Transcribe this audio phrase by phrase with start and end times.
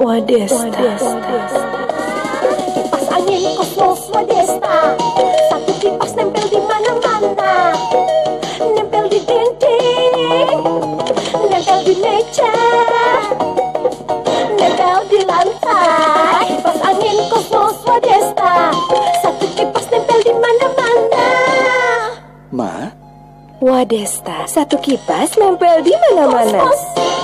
[0.00, 0.72] Wadesta.
[2.72, 4.96] Kipas angin kosmos Wadesta
[5.52, 7.76] Satu kipas nempel di mana-mana.
[8.64, 10.60] Nempel di dinding.
[11.52, 12.52] Nempel di meja.
[14.56, 16.48] Nempel di lantai.
[16.48, 18.72] Kipas angin kosmos Wadesta
[19.20, 21.28] Satu kipas nempel di mana-mana.
[22.48, 22.88] Ma,
[23.60, 24.48] Wadesta.
[24.48, 26.72] Satu kipas nempel di mana-mana.
[26.72, 27.23] Kosmos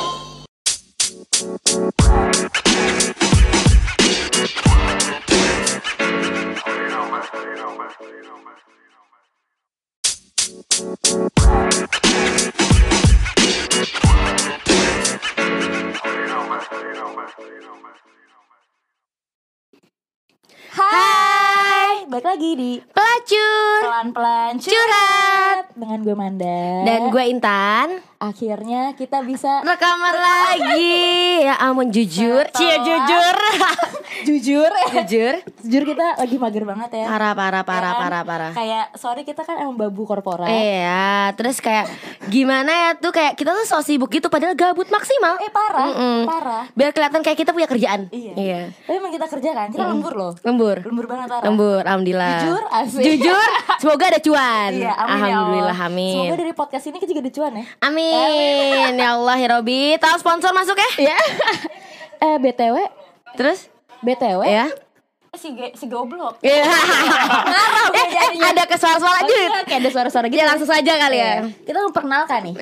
[22.41, 23.81] lagi di Pelacur.
[23.85, 25.77] Pelan-pelan Curhat.
[25.77, 26.89] dengan gue Manda.
[26.89, 28.01] Dan gue Intan.
[28.17, 31.45] Akhirnya kita bisa Rekaman lagi.
[31.45, 32.49] Ya ampun jujur.
[32.57, 33.37] Cia jujur.
[34.21, 34.69] Jujur.
[34.93, 35.35] Jujur.
[35.65, 37.07] Jujur kita lagi mager banget ya.
[37.09, 38.01] Parah parah parah kan?
[38.05, 38.53] parah parah.
[38.53, 40.45] Kayak sorry kita kan emang babu korporat.
[40.49, 41.89] Iya Terus kayak
[42.29, 45.41] Gimana ya tuh Kayak kita tuh so sibuk gitu Padahal gabut maksimal.
[45.41, 46.19] Eh parah Mm-mm.
[46.29, 46.65] parah.
[46.77, 48.13] Biar kelihatan kayak kita punya kerjaan.
[48.13, 48.33] Iya.
[48.37, 48.61] Iya.
[48.85, 49.69] Tapi emang kita kerja kan?
[49.73, 50.33] Kita lembur loh.
[50.45, 50.77] Lembur.
[50.85, 51.45] Lembur banget parah.
[51.49, 53.03] Lembur Alhamdulillah Jujur, asik.
[53.03, 55.89] Jujur Semoga ada cuan Iya, amin ya Alhamdulillah Allah.
[55.89, 57.65] amin Semoga dari podcast ini kita juga ada cuan ya.
[57.81, 61.17] Amin Ya Allah ya Robi Tahu sponsor masuk ya Iya.
[62.21, 62.77] eh BTW,
[63.35, 63.67] Terus
[64.01, 64.67] BTW Ya
[65.31, 66.39] si ge- si goblok.
[66.43, 66.67] Gue eh,
[68.11, 68.51] jadinya.
[68.51, 69.63] ada ke suara-suara aja.
[69.63, 70.37] kayak ada suara-suara gitu.
[70.37, 71.47] Ya langsung saja kali ya.
[71.47, 71.55] Iya.
[71.63, 72.55] Kita memperkenalkan nih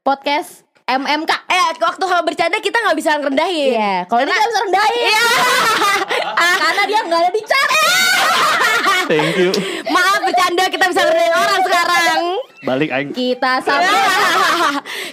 [0.00, 1.32] podcast MMK.
[1.52, 3.76] Eh, waktu hal bercanda kita nggak bisa ngerendahin.
[3.76, 5.02] Iya, kalau ini kita bisa rendahin.
[5.04, 5.24] Iya.
[6.64, 7.68] Karena dia nggak ada di chat.
[9.04, 9.52] thank you.
[9.92, 12.20] Maaf bercanda kita bisa ngerendahin orang sekarang.
[12.64, 13.12] Balik aing.
[13.12, 13.84] Kita sama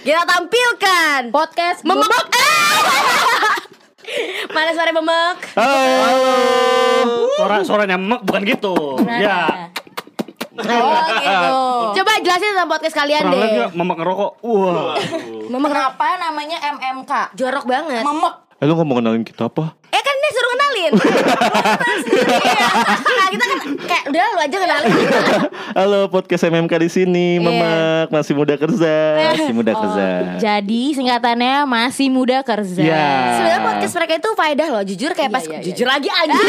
[0.08, 2.08] kita tampilkan podcast memek.
[4.56, 5.38] Mana suara memek?
[5.60, 7.28] Halo.
[7.36, 8.96] Suara suaranya mek bukan gitu.
[9.04, 9.20] Nah.
[9.20, 9.68] Ya.
[10.58, 11.56] Oh gitu.
[11.94, 13.50] Coba jelasin tentang podcast kalian Pernah deh.
[13.52, 14.30] nggak memek ngerokok?
[14.40, 14.94] Wah.
[15.52, 17.12] Memek Kenapa namanya MMK?
[17.34, 18.02] jorok banget.
[18.02, 18.34] Memek.
[18.56, 19.76] Eh lu ngomong kenalin kita apa?
[19.86, 20.90] Eh kan dia suruh kenalin.
[20.90, 21.02] Lu
[21.76, 22.68] kenal sendiri ya.
[22.96, 24.92] Nah, kita kan kayak udah lu aja kenalin.
[25.76, 27.28] Halo podcast MMK di sini.
[27.36, 27.44] Iya.
[27.44, 28.96] Memek masih muda kerja.
[29.30, 30.06] Masih muda kerja.
[30.38, 32.80] Jadi singkatannya masih muda kerja.
[32.80, 33.08] Ya.
[33.36, 35.60] Sebenarnya podcast mereka itu faedah loh, jujur kayak Iya, pas iya, iya.
[35.62, 36.48] jujur lagi anjing.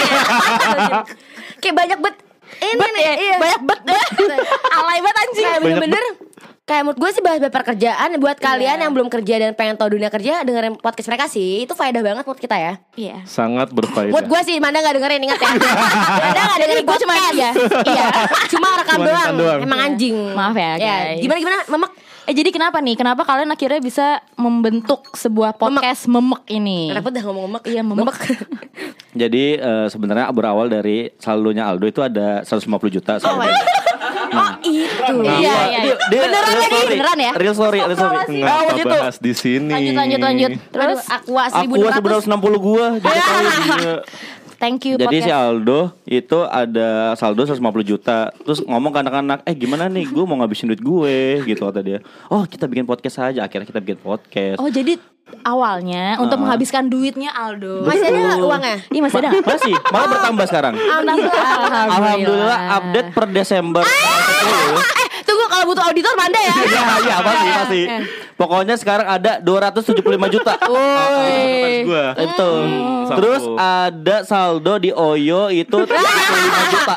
[1.60, 2.16] kayak banyak bet
[2.58, 3.14] ini Bet nih, ya?
[3.16, 3.36] iya.
[3.38, 3.80] Banyak bet.
[4.72, 5.44] Alay banget anjing.
[5.44, 6.04] Kayak Banyak bener-bener
[6.64, 9.96] Kayak menurut gue sih bahas bahas pekerjaan Buat kalian yang belum kerja dan pengen tahu
[9.96, 13.24] dunia kerja Dengerin podcast mereka sih Itu faedah banget menurut kita ya Iya.
[13.24, 14.12] Sangat berfaedah.
[14.12, 15.48] Buat gue sih Manda gak dengerin ingat ya
[16.28, 17.32] Manda gak dengerin Gue cuma podcast.
[17.34, 17.50] iya.
[17.90, 18.06] Iya.
[18.52, 19.16] Cuma rekam Cuma doang.
[19.24, 19.60] rekam doang.
[19.64, 21.18] Emang anjing Maaf ya, guys.
[21.18, 21.92] Gimana-gimana Memek
[22.28, 23.00] Eh jadi kenapa nih?
[23.00, 26.92] Kenapa kalian akhirnya bisa membentuk sebuah podcast memek, ini?
[26.92, 28.04] Repot dah ngomong memek Iya, memek.
[29.20, 33.18] Jadi eh, sebenarnya berawal dari saldonya Aldo itu ada 150 juta.
[33.18, 33.42] Oh saldo.
[33.42, 33.50] my
[34.28, 35.80] Oh itu Iya, iya.
[35.82, 36.68] Dia- dia Beneran real lagi?
[36.70, 36.94] story.
[36.94, 37.32] Beneran ya?
[37.34, 38.18] Real story, real story.
[38.38, 39.72] Ngapa waktu itu bahas di sini?
[39.72, 40.52] Lanjut, lanjut, lanjut.
[40.68, 43.96] Terus Aqua aku 1600 sebenarnya 60 gua jadi tahu.
[44.58, 45.42] Thank you Jadi si podcast.
[45.44, 48.30] Aldo itu ada saldo 150 juta.
[48.36, 50.06] Terus ngomong ke anak-anak, "Eh gimana nih?
[50.06, 52.00] Gue mau ngabisin duit gue." gitu kata dia.
[52.28, 54.58] "Oh, kita bikin podcast aja." Akhirnya kita bikin podcast.
[54.58, 54.98] Oh jadi
[55.44, 56.42] awalnya untuk Ah.
[56.42, 57.84] menghabiskan duitnya Aldo.
[57.84, 58.78] Masih ada gak uangnya?
[58.88, 59.44] Iya masih ada nggak?
[59.46, 60.74] Masih, malah bertambah sekarang.
[60.76, 64.80] Alhamdulillah Alhamdulillah update per Desember 10.
[64.98, 67.82] Eh tunggu kalau butuh auditor Manda ya Iya, iya, pasti, pasti.
[68.38, 69.98] Pokoknya sekarang ada 275
[70.30, 70.54] juta.
[70.62, 72.06] Pas gua.
[72.14, 72.52] Itu.
[73.10, 73.16] Satu.
[73.18, 75.90] Terus ada saldo di Oyo itu 35
[76.78, 76.96] juta.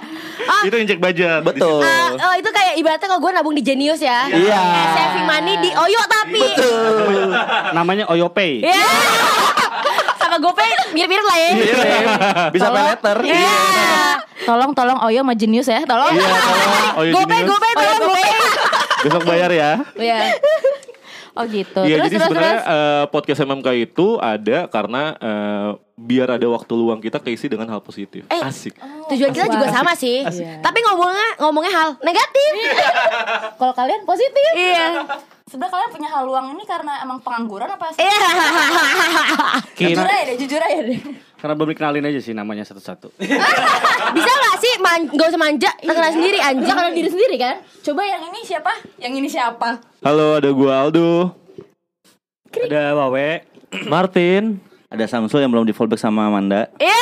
[0.61, 1.41] Itu injek budget.
[1.41, 1.81] Betul.
[1.81, 4.53] Ah, oh itu kayak ibaratnya kalau gue nabung di Genius ya Iya.
[4.53, 6.43] Kayak Saving money di Oyo tapi
[7.73, 8.61] Namanya Oyo Pay.
[8.61, 8.77] Ya
[10.21, 11.50] Sama GoPay mirip-mirip lah ya
[12.50, 13.17] Bisa pay letter.
[13.25, 13.56] Iya
[14.45, 16.12] Tolong tolong Oyo sama Genius ya, tolong.
[16.12, 17.50] Iya, tolong Oyo GoPay Genius.
[17.50, 18.25] GoPay tolong GoPay
[19.00, 19.71] Besok bayar ya.
[19.97, 20.19] Iya
[21.37, 21.81] Oh gitu.
[21.87, 26.73] Iya, terus jadi terus sebenarnya eh, podcast MMK itu ada karena eh, biar ada waktu
[26.75, 28.27] luang kita keisi dengan hal positif.
[28.27, 28.43] Eh.
[28.43, 28.75] Asik.
[29.11, 30.23] Tujuan kita juga sama sih
[30.62, 32.53] Tapi ngomongnya ngomongnya hal negatif
[33.59, 34.50] Kalau kalian positif.
[34.55, 35.06] Iya
[35.50, 38.06] Sebenarnya kalian punya hal luang ini karena emang pengangguran apa sih?
[38.06, 38.31] Iya
[39.91, 40.99] Jujur aja deh, jujur aja deh.
[41.43, 43.11] Karena belum dikenalin aja sih namanya satu-satu.
[44.14, 47.56] Bisa gak sih man Gak usah manja Terkenal sendiri anjing Bisa kenal diri sendiri kan?
[47.82, 48.73] Coba yang ini siapa?
[49.02, 49.69] Yang ini siapa?
[50.06, 51.35] Halo, ada gua Aldo.
[52.55, 53.43] Ada Wawe.
[53.91, 54.62] Martin.
[54.87, 56.70] Ada Samsul yang belum di fallback sama Amanda.
[56.79, 56.94] Iya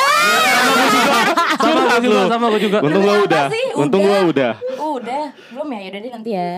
[1.61, 2.79] Sama Sama gue juga, sama gue juga.
[2.81, 3.47] Untung gua Apa udah.
[3.77, 4.53] Untung gua udah.
[4.81, 5.81] Udah, belum ya?
[5.85, 6.53] Yaudah deh nanti ya.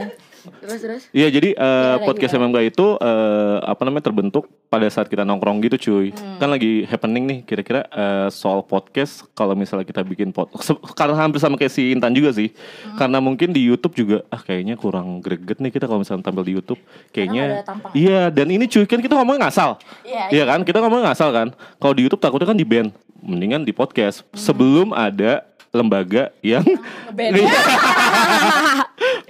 [0.60, 1.02] Terus terus.
[1.12, 5.76] Iya jadi eh, podcast MMK itu eh, apa namanya terbentuk pada saat kita nongkrong gitu
[5.76, 6.16] cuy.
[6.40, 11.42] Kan lagi happening nih kira-kira eh, soal podcast kalau misalnya kita bikin podcast karena hampir
[11.42, 12.52] sama kayak si Intan juga sih.
[12.96, 16.52] Karena mungkin di YouTube juga ah kayaknya kurang greget nih kita kalau misalnya tampil di
[16.56, 16.81] YouTube.
[17.12, 19.76] Kayaknya Iya dan ini cuy kan kita ngomongnya ngasal.
[20.06, 21.48] Iya kan kita ngomongnya ngasal kan.
[21.76, 22.90] Kalau di YouTube takutnya kan di band.
[23.20, 26.66] Mendingan di podcast sebelum ada lembaga yang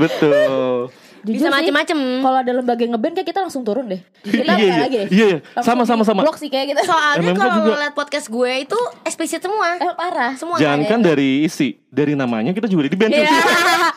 [0.00, 0.88] Betul.
[1.20, 1.98] Jujur Bisa macem-macem.
[2.24, 4.00] Kalau ada lembaga yang ngeband kayak kita langsung turun deh.
[4.24, 4.76] Kita Iya, iya.
[4.80, 5.08] lagi deh.
[5.12, 5.38] Iya, iya.
[5.60, 6.24] Sama, sama, sama.
[6.24, 6.80] Blok sih kayak kita.
[6.88, 9.76] Soalnya kalau ngeliat podcast gue itu eksplisit semua.
[9.76, 10.32] Eh parah.
[10.40, 13.12] Semua Jangan kan dari isi, dari namanya kita juga di band.
[13.12, 13.28] Iya.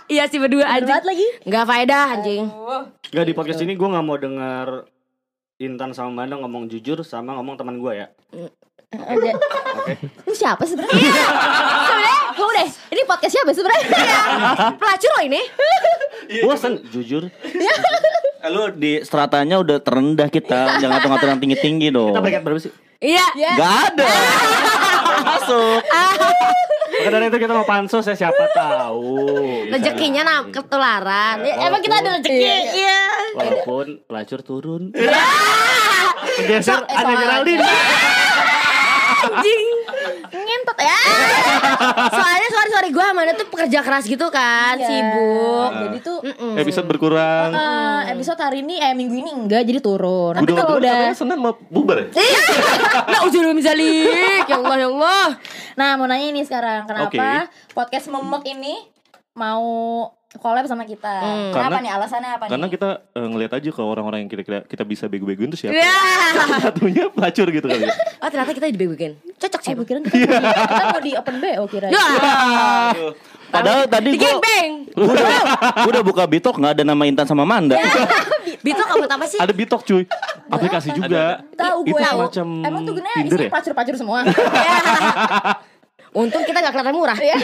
[0.04, 1.28] Iya sih berdua banget lagi.
[1.48, 2.44] Enggak faedah anjing.
[3.08, 4.84] Gak di podcast ini gue gak mau denger
[5.64, 8.08] Intan sama Manda ngomong jujur sama ngomong teman gue ya.
[8.94, 9.32] Ada.
[10.30, 10.94] Ini siapa sebenarnya?
[10.94, 12.70] sebenarnya gue deh.
[12.94, 13.88] Ini podcast siapa sebenarnya?
[14.78, 15.42] Pelacur loh ini.
[16.46, 17.30] Bosan jujur.
[18.44, 22.14] Eh, Lu di stratanya udah terendah kita, jangan ngatur-ngatur yang tinggi-tinggi dong.
[22.14, 22.72] Kita peringkat berapa sih?
[23.04, 23.26] Iya.
[23.60, 24.08] Gak ada.
[25.24, 25.82] Masuk.
[26.94, 29.18] Maka dari itu kita mau pansos ya siapa tahu.
[29.68, 31.42] Rezekinya nah ketularan.
[31.42, 32.54] Ya, emang kita ada rezeki.
[32.80, 33.02] Iya.
[33.36, 34.94] Walaupun pelacur turun.
[34.96, 35.12] Iya.
[36.48, 37.14] Geser eh, ada.
[37.18, 37.64] Geraldine.
[39.24, 39.68] Anjing.
[40.30, 41.00] Ngentot ya.
[42.10, 44.88] Soalnya sorry sorry gue sama dia tuh pekerja keras gitu kan, Iya.
[44.88, 45.72] sibuk.
[45.80, 46.54] Jadi tuh Mm-mm.
[46.56, 47.50] Episode berkurang.
[47.52, 50.36] eh, episode hari ini eh minggu ini enggak jadi turun.
[50.36, 52.08] Udah kalau udah Senin mau bubar ya?
[53.06, 54.46] Nah, ujung misalik.
[54.46, 55.26] Ya Allah ya Allah.
[55.74, 58.76] Nah, mau nanya ini sekarang, kenapa podcast memek ini
[59.34, 59.66] mau
[60.38, 61.14] collab sama kita?
[61.52, 62.74] Kenapa Karena- nih alasannya apa Karena nih?
[62.74, 65.76] kita eh, ngelihat aja ke orang-orang yang kira-kira kita bisa bego-begoin tuh siapa.
[65.76, 65.94] Ya.
[66.66, 67.94] Satunya pelacur gitu kali ya.
[68.18, 69.12] Oh ternyata kita dibegokin.
[69.38, 69.74] Cocok sih.
[69.74, 71.88] Gue kira kita, mau di, kita mau di open BO kira.
[71.90, 72.06] Ya.
[73.54, 74.70] Padahal tadi gangbang.
[74.98, 75.30] gua udah,
[75.78, 77.78] gua udah buka bitok nggak ada nama Intan sama Manda.
[78.66, 79.38] Bito kamu apa sih?
[79.38, 80.04] Ada Bitok cuy.
[80.48, 81.44] Aplikasi juga.
[81.54, 82.02] Tahu Itu gue.
[82.02, 83.52] semacam Emang tuh gini Tinder isinya ya?
[83.52, 84.20] pacur-pacur semua.
[86.14, 87.18] Untung kita gak kelihatan murah.
[87.18, 87.36] Iya.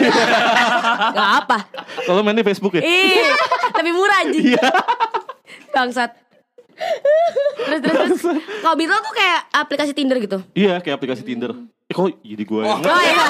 [1.18, 1.58] gak apa.
[2.06, 2.82] Kalau main di Facebook ya?
[2.86, 3.26] Ih,
[3.82, 4.54] lebih murah anjing.
[5.74, 6.10] Bangsat.
[7.60, 8.22] Terus terus terus.
[8.62, 10.38] Kalau Bito tuh kayak aplikasi Tinder gitu.
[10.56, 11.52] Iya, kayak aplikasi Tinder.
[11.90, 13.24] Eh, kok jadi gue yang Oh iya.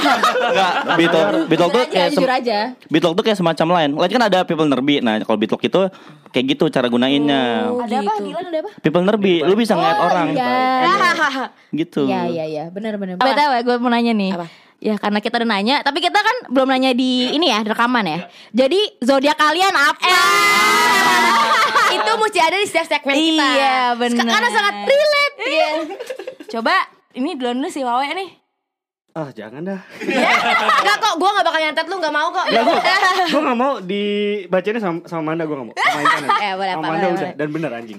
[0.52, 2.58] Enggak, Bitok, Bitok Jujur tuh aja, kayak jujur aja.
[2.92, 3.90] Bitok tuh kayak semacam lain.
[3.96, 5.00] Lain kan ada people nerbi.
[5.00, 5.80] Nah, kalau Bitok itu
[6.28, 7.72] kayak gitu cara gunainnya.
[7.72, 8.12] Ada apa?
[8.20, 8.70] Dilan ada apa?
[8.84, 10.26] People nerbi, lu bisa ngeliat orang.
[10.36, 10.52] Iya.
[11.72, 12.04] Gitu.
[12.04, 12.64] Iya, iya, iya.
[12.68, 13.16] Benar, benar.
[13.16, 14.36] BTW gue mau nanya nih.
[14.36, 14.46] Apa?
[14.80, 18.18] Ya karena kita udah nanya, tapi kita kan belum nanya di ini ya, rekaman ya.
[18.56, 20.08] Jadi zodiak kalian apa?
[22.00, 23.44] Itu mesti ada di setiap segmen kita.
[23.44, 24.24] Iya, benar.
[24.24, 25.36] Karena sangat relate.
[25.44, 25.70] Iya.
[26.48, 26.74] Coba
[27.12, 28.30] ini duluan dulu si Wawe nih.
[29.10, 29.80] Ah jangan dah.
[29.98, 32.46] Enggak kok, gue gak bakal nyantet lu, gak mau kok.
[33.26, 35.74] gue gak mau dibacainnya sama, sama Manda gue gak mau.
[35.74, 36.38] Sama Intan aja.
[36.40, 37.32] Eh, boleh, Sama apa, Manda boleh, udah boleh.
[37.34, 37.98] dan bener anjing.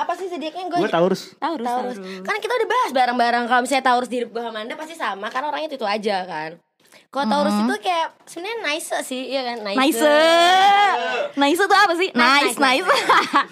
[0.00, 0.78] Apa sih zodiaknya gue?
[0.80, 1.22] Gue Taurus.
[1.36, 1.66] Taurus.
[1.68, 1.96] Taurus.
[2.24, 5.46] Kan kita udah bahas bareng-bareng kalau misalnya Taurus di gue sama Anda pasti sama karena
[5.48, 6.50] orangnya itu, itu aja kan.
[7.12, 9.56] Kalau Taurus itu kayak sebenarnya nice sih, iya kan?
[9.62, 10.00] Nice.
[11.36, 12.08] Nice tuh apa sih?
[12.10, 12.82] Nice, Nice, nice.
[12.82, 12.88] nice,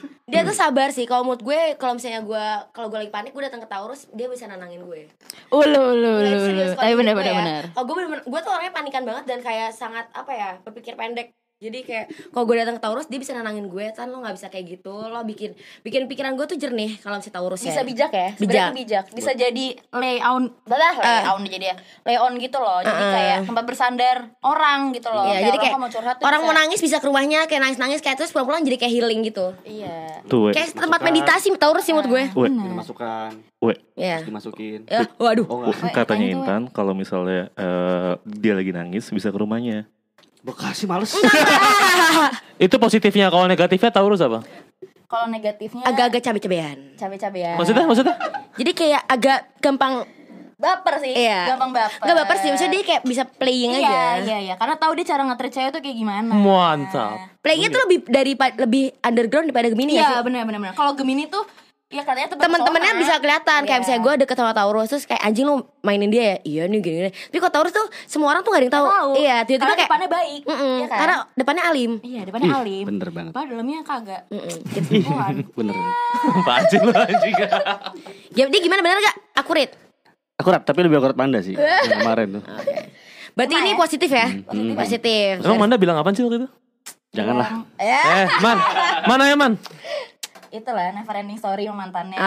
[0.32, 1.04] Dia tuh sabar sih.
[1.04, 4.32] Kalau menurut gue, kalau misalnya gue kalau gue lagi panik, gue datang ke Taurus, dia
[4.32, 5.12] bisa nenangin gue.
[5.52, 7.40] Ulu, ulu, ulu, Tapi benar, benar, ya.
[7.44, 7.62] benar.
[7.76, 11.36] Kalau gue bener, gue tuh orangnya panikan banget dan kayak sangat apa ya berpikir pendek.
[11.62, 14.50] Jadi kayak kalau gue datang ke Taurus dia bisa nenangin gue kan lo nggak bisa
[14.50, 17.86] kayak gitu lo bikin bikin pikiran gue tuh jernih kalau misalnya Taurus Bisa ya.
[17.86, 18.28] bijak ya?
[18.34, 18.68] Bijak.
[18.74, 19.04] Bijak.
[19.14, 21.22] Bisa jadi Layout Balah, Eh.
[21.22, 21.76] leon jadi ya.
[22.02, 22.82] Leon gitu loh.
[22.82, 23.14] Jadi Uh-uh.
[23.14, 25.22] kayak tempat bersandar orang gitu loh.
[25.24, 26.48] Iya, jadi kayak orang mau curhat tuh orang bisa.
[26.48, 29.46] mau nangis bisa ke rumahnya kayak nangis-nangis kayak terus pulang-pulang jadi kayak healing gitu.
[29.62, 30.26] Iya.
[30.26, 30.50] Tuh.
[30.50, 32.24] Kayak tempat meditasi Taurus sih menurut gue.
[32.34, 32.48] We.
[32.50, 33.72] Dimasukkan, We.
[33.94, 34.26] Iya.
[34.26, 34.90] dimasukin.
[34.90, 35.46] Ya, waduh.
[35.46, 35.94] Oh enggak.
[35.94, 39.86] Katanya Intan kalau misalnya eh, dia lagi nangis bisa ke rumahnya.
[40.42, 41.14] Bekasi males.
[42.58, 44.42] Itu positifnya kalau negatifnya Taurus apa?
[45.06, 46.96] Kalau negatifnya Agak-agak cabe-cabean.
[46.96, 47.54] cabe-cabean.
[47.54, 48.14] Maksudnya maksudnya?
[48.54, 50.02] Jadi kayak agak gampang
[50.56, 51.12] baper sih.
[51.12, 51.52] Iya.
[51.52, 52.00] Gampang baper.
[52.00, 53.98] Gak baper sih, maksudnya dia kayak bisa playing Iya, aja.
[54.20, 54.54] iya, iya.
[54.54, 56.30] Karena tahu dia cara nge-treat cewek tuh kayak gimana.
[56.32, 57.18] Mantap.
[57.38, 60.16] Playingnya tuh lebih dari lebih underground daripada Gemini ya Iya, sih.
[60.22, 60.74] benar benar benar.
[60.74, 61.42] Kalau Gemini tuh
[61.92, 63.82] ya katanya tuh Teman-temannya bisa kelihatan kayak Iya.
[63.82, 66.36] misalnya gue deket sama Taurus terus kayak anjing lu mainin dia ya.
[66.42, 67.10] Iya nih gini, gini.
[67.12, 68.86] Tapi kok Taurus tuh semua orang tuh gak ada yang tahu.
[68.88, 69.10] tahu.
[69.14, 70.40] Iya, tiba-tiba Karena kayak depannya baik.
[70.42, 70.98] Mm-mm, Iya kan?
[70.98, 71.92] Karena depannya alim.
[72.00, 72.84] Iya, depannya alim.
[72.86, 73.32] Bener banget.
[73.32, 74.22] Padahal dalamnya kagak.
[74.26, 74.56] Mm-mm.
[74.98, 75.34] Tuhan.
[75.58, 75.74] Bener.
[76.38, 77.34] Apaan sih lu anjing?
[78.32, 79.16] Ya, dia gimana bener gak?
[79.36, 79.70] Akurat.
[80.34, 81.52] Akurat, tapi lebih akurat Manda sih.
[81.86, 82.42] yang kemarin tuh.
[83.32, 84.26] Berarti ini positif ya?
[84.74, 85.40] Positif.
[85.40, 86.48] Emang Manda bilang apaan sih waktu itu?
[87.12, 87.68] Janganlah.
[87.76, 88.56] Ya, Eh, Man.
[89.04, 89.60] Mana ya, Man?
[90.52, 92.18] Itulah never ending story sama mantannya.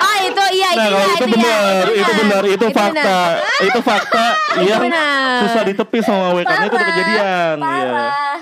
[0.00, 1.36] Ah itu iya Nah, itu iya itu itu iya.
[1.36, 3.20] benar, itu benar, itu fakta.
[3.68, 4.26] Itu fakta
[4.58, 5.38] yang benar.
[5.46, 7.56] susah ditepis sama W karena itu kejadian.
[7.60, 7.62] Iya.
[7.62, 8.38] Parah.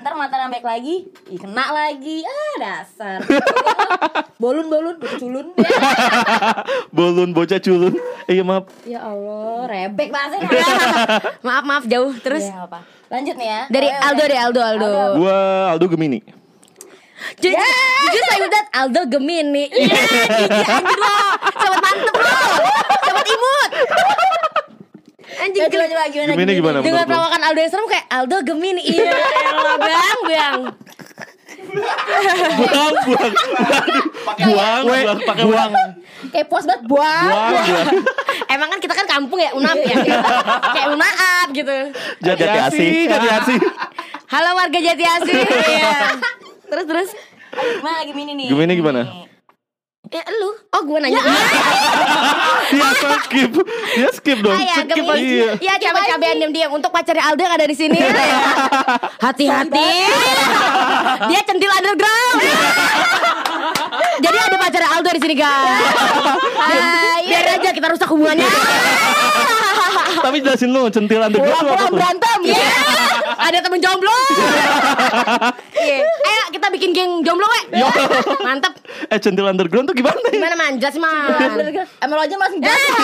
[0.00, 0.94] Ntar mantan yang baik lagi,
[1.28, 2.24] ih kena lagi.
[2.24, 3.18] Ah, dasar.
[4.42, 5.52] bolun bolun, culun.
[6.88, 7.92] Bolun bocah culun.
[8.24, 8.64] Eh, iya maaf.
[8.86, 10.48] ya Allah, rebek bahasanya.
[11.44, 12.48] Maaf maaf jauh terus.
[12.48, 12.80] Ya, apa.
[13.12, 13.60] Lanjut nih ya.
[13.68, 14.88] Dari Aldo deh Aldo Aldo.
[15.20, 15.36] Gua
[15.76, 16.39] Aldo Gemini.
[17.40, 19.64] Jujur, jujur saya udah Aldo Gemini.
[19.70, 20.00] Iya,
[20.48, 21.16] jujur anjir lo.
[21.56, 22.36] Sobat mantep lo.
[23.04, 23.70] Sobat imut.
[25.40, 28.82] Anjing Coba, coba, gimana, Gemini gimana Dengan perawakan Aldo yang serem kayak Aldo Gemini.
[28.84, 30.60] Iya, elah, bang, bang.
[31.70, 33.32] Buang, buang.
[34.42, 35.70] Buang, buang, pakai buang.
[36.34, 37.30] Kayak puas banget buang.
[37.30, 37.88] Buang, buang.
[38.50, 39.96] Emang kan kita kan kampung ya, unap ya.
[40.74, 41.76] kayak unaap gitu.
[42.20, 43.58] Jati asih, jati asih.
[44.30, 45.42] Halo warga Jati Asih.
[46.70, 46.72] Iya.
[46.72, 47.10] Terus terus.
[47.50, 48.46] Gimana lagi mini nih?
[48.46, 49.00] Gemini gimana?
[50.06, 50.50] Ya lu.
[50.70, 51.18] Oh, gue nanya.
[52.70, 52.86] Iya,
[53.26, 53.50] skip.
[53.98, 54.54] Ya skip dong.
[54.54, 55.26] Ah, ya, Skip Gemini.
[55.42, 55.50] Iya.
[55.58, 57.98] Ya, cabai-cabean diam-diam untuk pacarnya Aldo yang ada di sini.
[59.18, 59.90] Hati-hati.
[61.26, 62.38] Dia centil underground.
[64.22, 65.82] Jadi ada pacarnya Aldo di sini, guys.
[66.54, 68.46] Hai, biar aja kita rusak hubungannya.
[70.20, 71.96] Tapi jelasin lu centil underground tuh apa Pulang tuh?
[71.98, 72.38] berantem.
[72.46, 72.66] Iya.
[73.36, 74.14] Ada temen jomblo.
[75.74, 76.06] Iya.
[76.50, 77.60] Kita bikin geng jomblo, we.
[78.40, 78.74] Mantep.
[79.06, 80.18] Eh centil underground tuh gimana?
[80.20, 80.30] ya?
[80.32, 80.72] Gimana man?
[80.76, 81.30] Jelas man.
[82.00, 82.94] Emang lo aja masih jatuh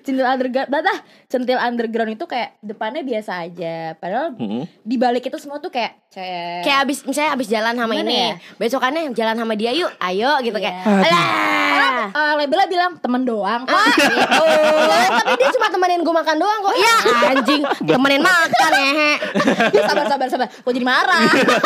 [0.00, 4.64] Centil underground Dah, Centil underground itu kayak Depannya biasa aja Padahal Hmm.
[4.76, 8.16] di balik itu semua tuh kayak Kayak Kayak abis misalnya abis jalan sama Gimana ini
[8.16, 8.34] ya?
[8.56, 10.64] Besokannya jalan sama dia yuk Ayo gitu Iya.
[10.64, 11.26] kayak Alah
[12.04, 14.42] eh, Labelnya bilang temen doang kok Ah, gitu.
[14.82, 16.74] Lah, tapi dia cuma temenin gue makan doang kok.
[16.74, 16.96] Ya
[17.28, 18.90] anjing, temenin makan ya.
[19.70, 21.22] Ya, Sabar sabar sabar Kok jadi marah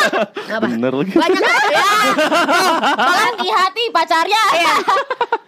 [0.47, 0.65] Apa?
[0.65, 1.11] Bener lagi.
[1.11, 1.43] Banyak
[1.75, 1.91] ya.
[2.95, 4.73] Malah di hati pacarnya Iya.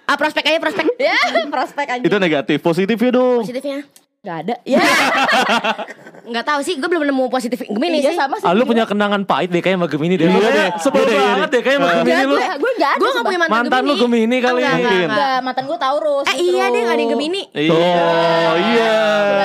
[0.05, 0.85] Ah, prospek aja prospek.
[0.97, 3.41] Ya prospek aja Itu negatif, positifnya dong.
[3.41, 3.85] Positifnya.
[4.19, 4.83] Gak ada Ya
[6.29, 8.17] Nggak tahu sih, gue belum nemu positif Gemini Iya sih.
[8.19, 10.27] sama sih Ah, lu punya kenangan pahit deh kayak sama Gemini deh.
[10.27, 11.49] Iya Lu deh, sebel iya iya banget deh.
[11.49, 11.89] deh kayak sama.
[11.95, 12.35] Gemini lu.
[12.35, 14.59] Gue gak ada Gue gak punya mantan, Mantan lu Gemini kali.
[14.59, 15.37] Enggak, enggak, enggak.
[15.41, 17.41] Mantan gue Taurus Eh iya deh, gak ada yang Gemini.
[17.49, 18.91] Oh iya.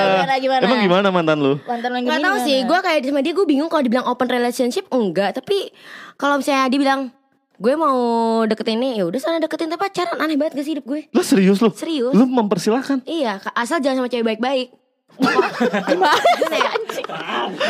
[0.05, 0.61] Gimana, gimana?
[0.61, 1.53] Emang gimana mantan lu?
[1.63, 4.05] Mantan lo yang Gak Gemini tahu sih, gue kayak sama dia gue bingung kalau dibilang
[4.05, 5.71] open relationship enggak, tapi
[6.13, 7.01] kalau misalnya dia bilang
[7.55, 7.97] gue mau
[8.43, 11.07] deketin ini, ya udah sana deketin tapi pacaran aneh banget gak sih hidup gue?
[11.15, 11.71] Lu serius lu?
[11.71, 12.11] Serius.
[12.11, 13.07] Lu mempersilahkan.
[13.07, 14.75] Iya, asal jangan sama cewek baik-baik.
[15.87, 16.19] Gimana
[16.59, 16.71] ya?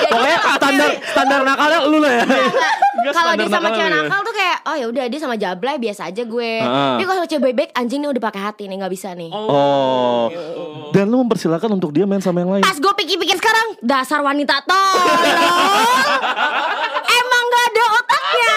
[0.09, 2.25] Pokoknya standar standar nakalnya lu lah ya.
[3.13, 4.01] Kalau dia sama cewek nakal ya.
[4.09, 6.51] nakal tuh kayak oh ya udah dia sama jablay biasa aja gue.
[6.65, 9.29] Tapi kalau sama cewek baik-baik anjing nih udah pakai hati nih nggak bisa nih.
[9.29, 10.33] Oh.
[10.89, 12.63] Dan lu mempersilahkan untuk dia main sama yang lain.
[12.65, 15.05] Pas gue pikir-pikir sekarang dasar wanita tolol.
[17.21, 18.55] Emang gak ada otaknya.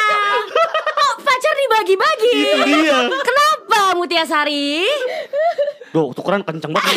[0.96, 1.14] Oh,
[1.94, 2.32] pacar dibagi-bagi.
[2.44, 2.98] Itu dia.
[3.08, 4.84] Kenapa Mutiasari?
[5.88, 6.96] Duh, tukeran kenceng banget.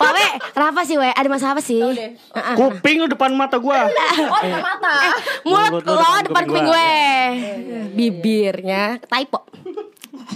[0.00, 1.06] Wawe, kenapa sih we?
[1.06, 1.78] Ada masalah apa sih?
[1.78, 2.54] Heeh.
[2.58, 3.86] Kuping lu depan mata gua.
[3.86, 4.94] Oh depan mata
[5.46, 6.74] Mulut Mulut lu lo depan depan kuping kuping gua.
[6.74, 7.94] gue.
[7.94, 9.46] Bibirnya typo.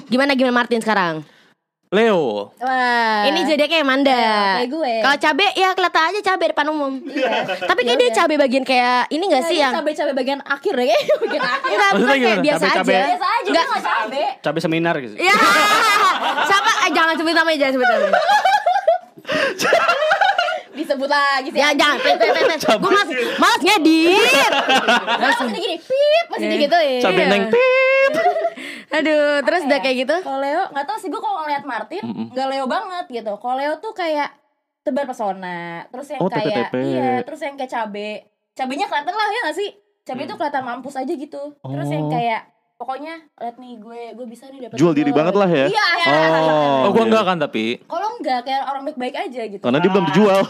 [0.07, 1.26] Gimana gimana Martin sekarang?
[1.87, 2.50] Leo.
[2.59, 4.11] Wah Ini zodiaknya yang Manda.
[4.11, 4.93] Iya, kayak gue.
[5.07, 6.93] Kalau cabe ya kelihatan aja cabe depan umum.
[7.62, 11.14] Tapi kayak dia cabe bagian kayak ini gak sih yang Cabai-cabai bagian akhir deh kayaknya
[11.23, 12.90] bagian akhir Enggak, bukan kayak biasa Cabe-cabe.
[12.90, 13.07] aja.
[13.07, 13.64] Biasa aja Enggak.
[13.66, 15.14] Enggak cabai Cabe seminar gitu.
[15.14, 15.37] Ya.
[16.50, 16.71] Siapa?
[16.87, 18.12] Eh, jangan sebut namanya, jangan sebut namanya.
[20.76, 21.99] Disebut lagi sih Ya jangan.
[21.99, 22.61] Pet, pet, pet.
[22.76, 24.52] Gue mas, malas ngedit.
[25.23, 28.12] Masih gini Pip Masih gitu ya Cabe neng pip.
[28.97, 30.16] Aduh, terus udah kayak gitu.
[30.21, 33.33] Kalau Leo nggak tahu sih gue kalau ngeliat Martin nggak Leo banget gitu.
[33.35, 34.30] Kalau Leo tuh kayak
[34.80, 38.11] tebar pesona, terus yang Oh, kayak iya, terus yang kayak cabe.
[38.54, 39.68] Cabenya kelihatan lah ya nggak sih?
[40.00, 41.42] Cabe tuh kelihatan mampus aja gitu.
[41.59, 42.12] Terus yang Oh.
[42.12, 42.42] kayak
[42.76, 45.66] pokoknya lihat nih gue gue bisa nih dapat Jual diri banget lah ya.
[45.73, 45.87] Iya.
[46.06, 46.87] Oh.
[46.87, 47.09] Oh, gua iya.
[47.09, 47.64] enggak kan tapi.
[47.88, 49.62] Kalau enggak kayak orang baik-baik aja gitu.
[49.64, 50.40] Karena dia belum dijual.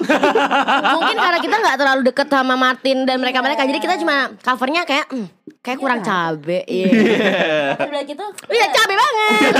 [0.98, 5.06] Mungkin karena kita nggak terlalu deket sama Martin dan mereka-mereka, jadi kita cuma covernya kayak
[5.06, 5.26] hmm,
[5.62, 6.66] kayak kurang cabe.
[6.66, 7.78] Iya.
[7.78, 8.24] Terus udah gitu.
[8.50, 9.52] Iya cabe banget.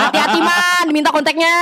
[0.00, 1.54] Hati-hati man, diminta kontaknya.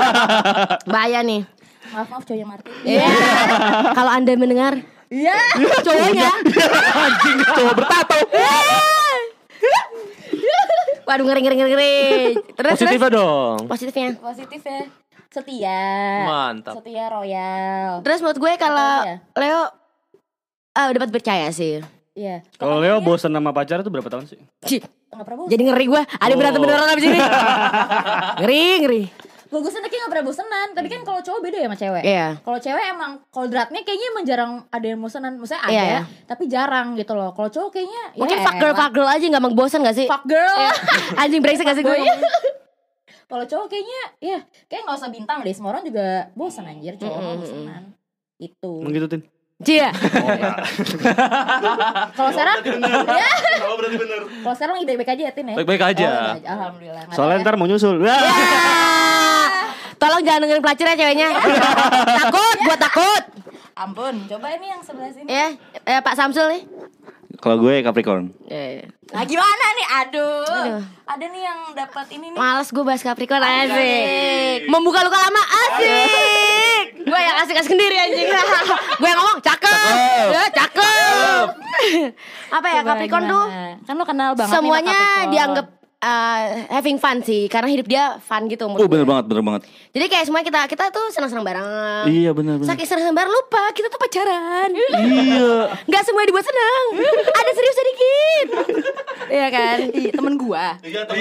[0.92, 1.44] Bahaya nih.
[1.92, 2.72] Maaf maaf cowoknya Martin.
[2.88, 3.08] Iya.
[3.92, 4.74] Kalau anda mendengar,
[5.12, 5.36] Iya.
[5.84, 6.30] cowoknya.
[7.04, 8.16] Anjing cowok bertato.
[11.04, 11.94] Waduh ngeri ngeri ngeri ngeri.
[12.54, 13.56] Terus Positifnya terus dong.
[13.66, 14.08] positifnya.
[14.16, 14.80] Positif ya.
[15.28, 15.84] Setia.
[16.24, 16.74] Mantap.
[16.78, 17.90] Setia royal.
[18.00, 19.16] Terus menurut gue kalau ya?
[19.34, 19.62] Leo
[20.72, 21.84] ah dapat percaya sih.
[22.14, 22.40] Iya.
[22.54, 24.38] Kalau Leo bosan sama pacar itu berapa tahun sih?
[24.62, 24.80] Cih,
[25.10, 25.50] Enggak pernah bosan.
[25.50, 26.02] jadi ngeri gue.
[26.16, 27.18] Ada berantem beneran abis ini.
[28.40, 29.02] ngeri ngeri.
[29.54, 32.26] Bagusnya kayak gak pernah bosenan Tapi kan kalau cowok beda ya sama cewek Iya.
[32.42, 36.00] Kalau cewek emang Kodratnya kayaknya emang jarang Ada yang bosenan Maksudnya ada Iya, iya.
[36.26, 39.38] Tapi jarang gitu loh Kalau cowok kayaknya ya Mungkin fuck girl fuck girl aja nggak
[39.38, 40.10] emang bosan gak sih?
[40.10, 40.58] Fuck girl
[41.22, 41.94] Anjing brengsek gak sih gue?
[43.24, 47.18] Kalau cowok kayaknya Ya kayak gak usah bintang deh Semua orang juga bosan anjir Cowok
[47.22, 47.82] mah bosenan
[48.42, 48.82] Itu.
[48.90, 49.22] Gitu Tin?
[49.62, 49.94] Cia.
[52.18, 52.58] Kalau sekarang
[53.14, 53.30] ya.
[53.64, 54.20] Oh berarti bener.
[54.26, 55.54] Kalau sekarang lagi baik-baik aja ya Tin ya.
[55.54, 56.06] Baik-baik aja.
[56.10, 57.02] Oh, Alhamdulillah.
[57.06, 57.44] Nggak Soalnya ya.
[57.46, 57.96] ntar mau nyusul.
[58.02, 58.18] Wah.
[60.04, 61.28] Tolong jangan dengerin pelacurnya ceweknya.
[62.20, 63.22] takut, gua takut.
[63.72, 65.28] Ampun, coba ini yang sebelah sini.
[65.32, 65.56] Ya,
[65.88, 66.62] eh, Pak Samsul nih.
[67.40, 68.32] Kalau gue Capricorn.
[68.46, 69.86] Eh, Nah gimana nih?
[70.02, 70.42] Aduh.
[70.42, 70.80] Aduh.
[71.04, 72.38] Ada nih yang dapat ini nih.
[72.40, 74.66] Males gue bahas Capricorn asik.
[74.66, 77.04] Membuka luka lama asik.
[77.04, 78.26] Gue yang asik-asik sendiri anjing.
[79.00, 79.94] gue yang ngomong cakep.
[80.32, 81.46] Ya, cakep.
[82.56, 83.46] Apa ya Capricorn tuh?
[83.84, 85.66] Kan lu kenal banget semuanya dianggap
[86.04, 89.10] uh, having fun sih karena hidup dia fun gitu menurut Oh bener gue.
[89.10, 89.62] banget, bener banget.
[89.90, 92.04] Jadi kayak semuanya kita kita tuh senang-senang bareng.
[92.06, 92.68] Iya bener bener.
[92.68, 94.68] Saking senang bareng lupa kita tuh pacaran.
[94.70, 95.80] Iya.
[95.88, 96.84] Nggak semuanya dibuat senang.
[97.32, 98.46] Ada serius sedikit.
[99.24, 99.78] Iya kan?
[99.88, 100.66] Iya, temen gua.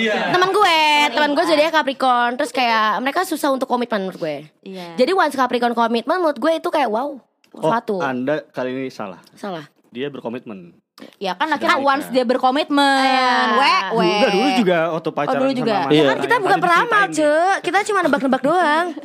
[0.04, 2.36] Teman gue, teman gue jadi Capricorn.
[2.36, 4.36] Terus kayak mereka susah untuk komitmen menurut gue.
[4.62, 5.00] Iya.
[5.00, 7.16] Jadi once Capricorn komitmen menurut gue itu kayak wow,
[7.54, 8.02] Oh, suatu.
[8.02, 9.22] Anda kali ini salah.
[9.34, 9.70] Salah.
[9.94, 10.74] Dia berkomitmen.
[11.17, 11.97] Ya kan akhirnya Sedemikian.
[11.97, 13.01] once dia berkomitmen.
[13.01, 13.33] Iya.
[13.51, 14.09] We, we.
[14.13, 15.73] Udah dulu juga waktu pacaran dulu juga.
[15.73, 16.05] sama Ya Iya.
[16.05, 17.55] kan kita bukan peramal, Cek.
[17.65, 18.88] Kita cuma nebak-nebak doang.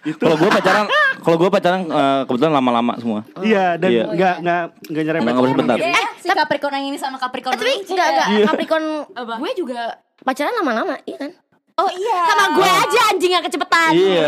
[0.00, 0.84] Kalau gue pacaran,
[1.20, 3.20] kalau gue pacaran eh, kebetulan lama-lama semua.
[3.40, 4.04] Iya dan Iya.
[4.08, 5.24] nggak nggak nggak nyerempet.
[5.24, 5.76] Nggak ngurus bentar.
[5.78, 8.44] Eh, si Capricorn yang ini sama Capricorn Tapi lu, enggak enggak Iya.
[8.48, 8.86] Capricorn
[9.40, 9.80] gue juga
[10.20, 11.30] pacaran lama-lama, iya kan?
[11.80, 12.18] Oh iya.
[12.26, 13.90] Sama gue aja anjing yang kecepetan.
[13.90, 14.26] Iya.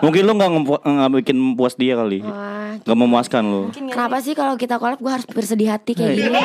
[0.00, 2.18] Mungkin lu nggak ngempu- nggak bikin puas dia kali.
[2.20, 3.62] Wah, Nggak memuaskan lu.
[3.70, 6.20] kenapa sih kalau kita collab gue harus bersedih hati kayak Iya.
[6.26, 6.42] gini?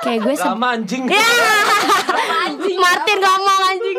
[0.00, 0.46] kayak gue sedih.
[0.48, 1.02] Sama anjing.
[1.06, 1.26] Ya.
[2.76, 3.98] Martin ngomong anjing.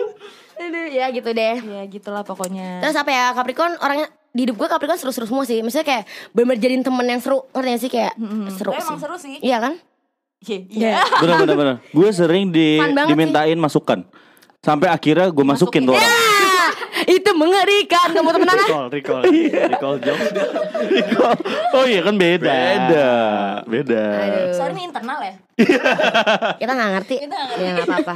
[0.57, 1.55] Aduh, ya gitu deh.
[1.59, 2.79] Ya gitulah pokoknya.
[2.79, 5.59] Terus apa ya Capricorn orangnya di hidup gue Capricorn seru-seru semua sih.
[5.59, 8.13] Misalnya kayak bener jadiin temen yang seru, ngerti gak sih kayak
[8.51, 8.87] seru Tapi sih.
[8.87, 9.35] emang seru sih.
[9.39, 9.73] Iya kan?
[10.39, 10.57] Iya.
[10.67, 10.91] Iya.
[11.17, 11.75] Bener bener bener.
[11.89, 14.05] Gue sering di, dimintain masukan.
[14.67, 16.03] Sampai akhirnya gue masukin tuh orang.
[16.03, 16.69] Ah,
[17.15, 18.67] itu mengerikan kamu temenan ah.
[18.67, 19.21] Recall, recall,
[19.71, 20.27] recall jokes.
[21.71, 22.51] Oh iya kan beda.
[22.51, 23.09] Beda.
[23.63, 24.03] Beda.
[24.51, 25.33] Sorry ini internal ya.
[26.59, 27.15] Kita nggak ngerti.
[27.23, 27.63] Kita nggak ngerti.
[27.63, 28.15] Ya nggak apa-apa.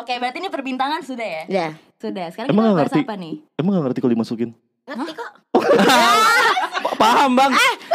[0.00, 1.42] Oke, berarti ini perbintangan sudah ya?
[1.52, 1.68] Ya.
[2.00, 2.32] Sudah.
[2.32, 3.04] Sekarang Emang kita nggak bahas ngerti?
[3.04, 3.34] apa nih?
[3.60, 4.50] Emang gak ngerti kalau dimasukin?
[4.88, 5.30] Ngerti kok.
[7.04, 7.52] Paham bang.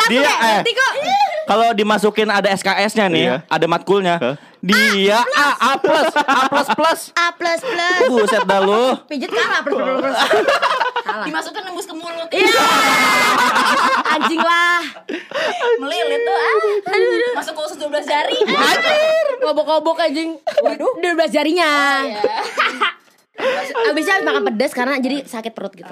[0.08, 0.92] dia eh, Ngerti kok.
[1.50, 3.36] Kalau dimasukin ada SKS-nya nih, Iya.
[3.50, 4.16] ada matkulnya.
[4.22, 4.36] Hah?
[4.60, 7.00] Dia A A plus A plus plus.
[7.16, 8.02] A plus plus.
[8.06, 8.92] Buset dah lu.
[9.08, 10.16] Pijit kalah plus plus plus.
[11.00, 11.26] Salah.
[11.26, 12.30] Dimasukkan nembus ke mulut.
[12.30, 12.54] Iya.
[14.20, 14.84] Anjing lah.
[15.80, 16.38] Melilit tuh.
[16.38, 16.54] Ah.
[17.40, 18.38] Masuk ke usus 12 jari.
[18.46, 19.26] Anjir.
[19.40, 20.36] Kobok-kobok anjing.
[20.60, 20.94] Waduh.
[21.02, 21.72] 12 jarinya.
[23.90, 25.92] Abisnya habis makan pedas karena jadi sakit perut gitu.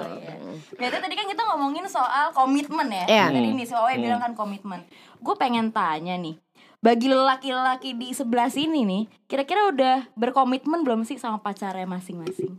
[0.76, 3.04] Berarti tadi kan kita ngomongin soal komitmen ya.
[3.08, 3.26] Iya.
[3.32, 4.84] Jadi nih si Owe bilang kan komitmen.
[5.18, 6.36] Gue pengen tanya nih.
[6.78, 12.54] Bagi lelaki-lelaki di sebelah sini nih, kira-kira udah berkomitmen belum sih sama pacarnya masing-masing?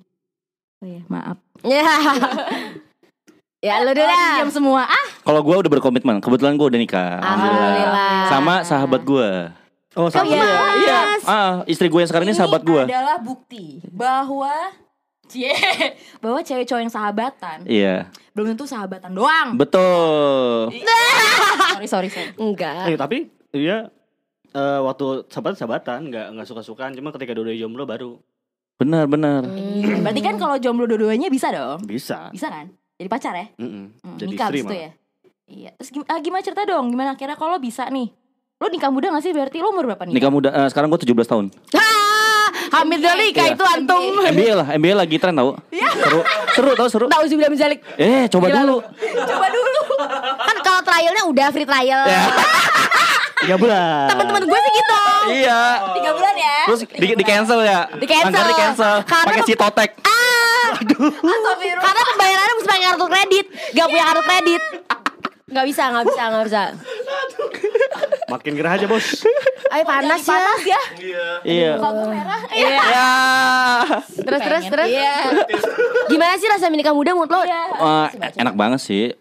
[0.84, 1.38] Oh iya, maaf.
[1.64, 1.84] Ya.
[3.60, 4.88] Ya lu dulu Oh, diam semua.
[4.88, 7.20] Ah, Kalau gue udah berkomitmen, kebetulan gue udah nikah.
[7.20, 8.32] Alhamdulillah.
[8.32, 9.52] Sama sahabat gue.
[10.00, 10.32] Oh, sama.
[10.32, 10.48] Iya.
[10.78, 11.00] Iya.
[11.26, 12.82] Ah, istri gue yang sekarang ini, sahabat gue.
[12.82, 14.72] adalah bukti bahwa
[15.28, 15.52] Cie,
[16.18, 18.08] bahwa cewek cowok yang sahabatan Iya.
[18.32, 19.54] belum tentu sahabatan doang.
[19.54, 20.72] Betul.
[21.70, 22.32] sorry, sorry, sorry.
[22.34, 22.88] Enggak.
[22.88, 23.18] Eh, tapi
[23.52, 23.92] dia
[24.50, 28.18] eh, waktu sahabat sahabatan nggak nggak suka sukaan cuma ketika dua jomblo baru
[28.74, 29.44] Benar benar.
[29.46, 31.84] Iya, Berarti kan kalau jomblo dua-duanya bisa dong.
[31.84, 32.32] bisa.
[32.32, 32.72] Bisa kan?
[32.96, 33.48] Jadi pacar ya?
[33.54, 33.86] Mm-mm.
[34.00, 34.92] Hmm, Jadi nikah istri ya.
[35.46, 35.72] Iya.
[35.76, 36.88] Terus gim- ah, gimana cerita dong?
[36.88, 38.08] Gimana kira kalau bisa nih?
[38.60, 39.32] Lo nikah muda gak sih?
[39.32, 40.14] Berarti lo umur berapa nih?
[40.20, 40.50] Nikah muda.
[40.52, 41.46] eh, sekarang gue 17 tahun.
[41.72, 44.20] Ah, Hamid Dali kayak itu antum.
[44.22, 45.56] MBA lah, MBA lagi tren tau.
[45.72, 46.20] Seru,
[46.52, 47.06] seru tau seru.
[47.08, 47.80] Tahu sih bilang menjalik.
[47.96, 48.78] Eh, coba Gila dulu.
[49.16, 49.82] Coba dulu.
[50.44, 52.04] Kan kalau trialnya udah free trial.
[53.40, 54.08] Tiga bulan.
[54.12, 54.98] Temen-temen gue sih gitu.
[55.40, 55.62] Iya.
[55.96, 56.58] Tiga bulan ya?
[56.68, 57.80] Terus di, di cancel ya?
[57.90, 58.28] Di cancel.
[58.28, 58.94] Anggar di cancel.
[59.08, 59.90] Karena Pakai citotek.
[60.04, 60.68] Ah.
[60.76, 61.80] Astagfirullah.
[61.80, 63.46] Karena pembayarannya mesti pakai kartu kredit.
[63.72, 64.62] Gak punya kartu kredit.
[65.50, 66.64] Gak bisa, gak bisa, gak bisa.
[68.30, 69.26] Makin gerah aja bos.
[69.74, 70.38] Ay panas ya.
[70.38, 70.82] Panas ya?
[71.42, 71.72] Iya.
[71.82, 72.42] Muka gue merah.
[72.54, 72.78] Iya.
[72.78, 73.10] Ya.
[74.22, 74.74] Terus terus Pengen.
[74.74, 74.90] terus.
[74.94, 75.16] Iya.
[76.10, 77.42] Gimana sih rasa menikah muda menurut lo?
[77.42, 77.62] Iya.
[78.38, 79.14] Enak banget sih.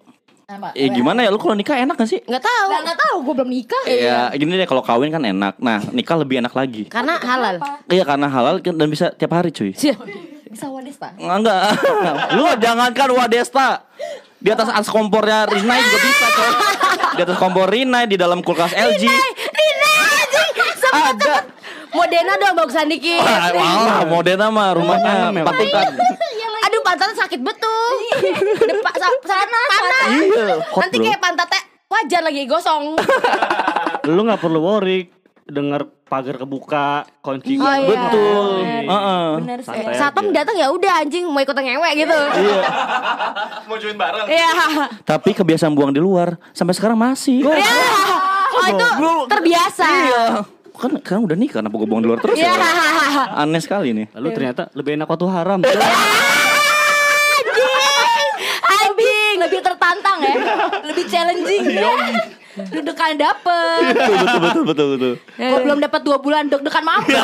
[0.48, 0.72] Apa?
[0.72, 2.20] Eh gimana ya lu kalau nikah enak gak sih?
[2.24, 2.68] Nggak tahu.
[2.72, 3.84] Nggak, nggak tahu, gue belum nikah.
[3.84, 5.60] Iya, gini deh kalau kawin kan enak.
[5.60, 6.88] Nah, nikah lebih enak lagi.
[6.88, 7.60] Karena halal.
[7.88, 9.76] Iya karena halal kan dan bisa tiap hari cuy.
[10.48, 11.12] Bisa wadesta.
[11.20, 11.76] Enggak.
[12.32, 13.84] Lu jangankan Wadesta.
[14.38, 16.50] Di atas as kompornya Rinai juga bisa coy.
[17.18, 19.02] Di atas kompor Rinai di dalam kulkas LG.
[19.02, 20.50] Rina anjing.
[20.88, 21.36] Ada.
[21.88, 23.18] Modena dong bagusan dikit.
[23.18, 25.84] Wah, wah, Modena mah rumahnya ya, empat tingkat.
[26.68, 27.92] Aduh pantatnya sakit betul.
[28.60, 29.68] Depan sa- panas.
[29.72, 30.08] panas.
[30.12, 32.94] Iya, Nanti kayak pantatnya wajar lagi gosong.
[34.06, 35.08] Lu nggak perlu worry.
[35.48, 37.56] Denger pagar kebuka, kunci.
[37.56, 37.88] Oh, iya.
[37.88, 38.60] Betul.
[38.84, 39.26] Heeh.
[39.40, 39.72] Bener sih.
[39.72, 42.18] Santai Satpam datang ya udah anjing mau ikut ngewek gitu.
[43.68, 44.28] Mau join bareng.
[44.28, 44.52] Iya.
[45.04, 47.44] Tapi kebiasaan buang di luar sampai sekarang masih.
[47.44, 47.76] Iya.
[48.48, 48.86] Oh itu
[49.28, 49.84] terbiasa.
[49.88, 50.24] Iya.
[50.78, 52.52] Kan kan udah nikah kenapa gue buang di luar terus Iya.
[52.52, 53.40] ya?
[53.40, 54.06] Aneh sekali nih.
[54.16, 55.60] Lalu ternyata lebih enak waktu haram.
[58.68, 60.34] Anjing, lebih tertantang ya.
[60.84, 61.88] Lebih challenging ya.
[62.68, 63.80] Deg-degan dapet.
[63.88, 65.12] betul betul betul betul betul.
[65.34, 67.14] Kok belum dapat dua bulan deg-degan mampus.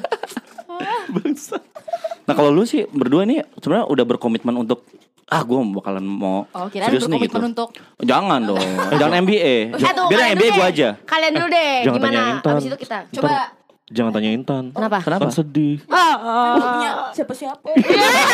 [2.22, 4.86] Nah kalau lu sih berdua nih sebenarnya udah berkomitmen untuk
[5.26, 7.38] ah gue bakalan mau Oh, serius nih gitu.
[7.38, 7.68] berkomitmen untuk
[8.00, 9.54] Jangan dong, jangan MBA.
[9.70, 10.88] Eh tuh, Biar MBA gue aja.
[11.04, 11.74] Kalian dulu deh.
[11.84, 12.22] Jangan Gimana?
[12.40, 12.98] Abis itu kita.
[13.12, 13.54] coba
[13.90, 14.64] Jangan tanya Intan.
[14.70, 15.02] Kenapa?
[15.02, 15.26] Kenapa?
[15.26, 15.82] Kan sedih.
[15.82, 17.66] punya siapa-siapa.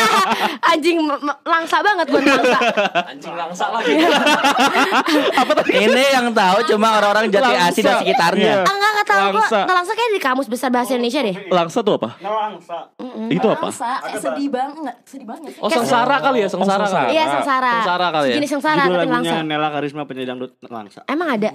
[0.71, 2.59] Anjing m- m- langsa banget gue langsa.
[3.09, 3.93] Anjing langsa lagi.
[5.89, 8.61] Ini yang tahu cuma orang-orang Jati Asih dan sekitarnya.
[8.61, 9.41] Ah, enggak enggak tahu gue.
[9.41, 9.59] Langsa.
[9.65, 11.35] Langsa kayak di kamus besar bahasa Indonesia deh.
[11.49, 12.09] Langsa tuh apa?
[12.21, 12.77] Nelangsa.
[13.27, 13.67] Itu apa?
[13.73, 15.51] Langsa, eh, sedih banget, enggak sedih banget.
[15.57, 17.01] Oh sengsara kali ya, sengsara sengsara.
[17.01, 17.17] kali.
[17.17, 17.71] Iya sengsara.
[17.81, 18.35] Sengsara kali ya?
[18.37, 19.35] Jenis sengsara Judul tapi langsa.
[19.41, 21.01] Nela Karisma penyanyi dangdut Nelangsa.
[21.09, 21.49] Emang ada?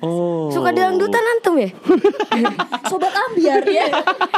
[0.00, 0.50] Oh.
[0.50, 1.70] Suka dangdutan antum ya?
[2.90, 3.86] Sobat ambiar ya.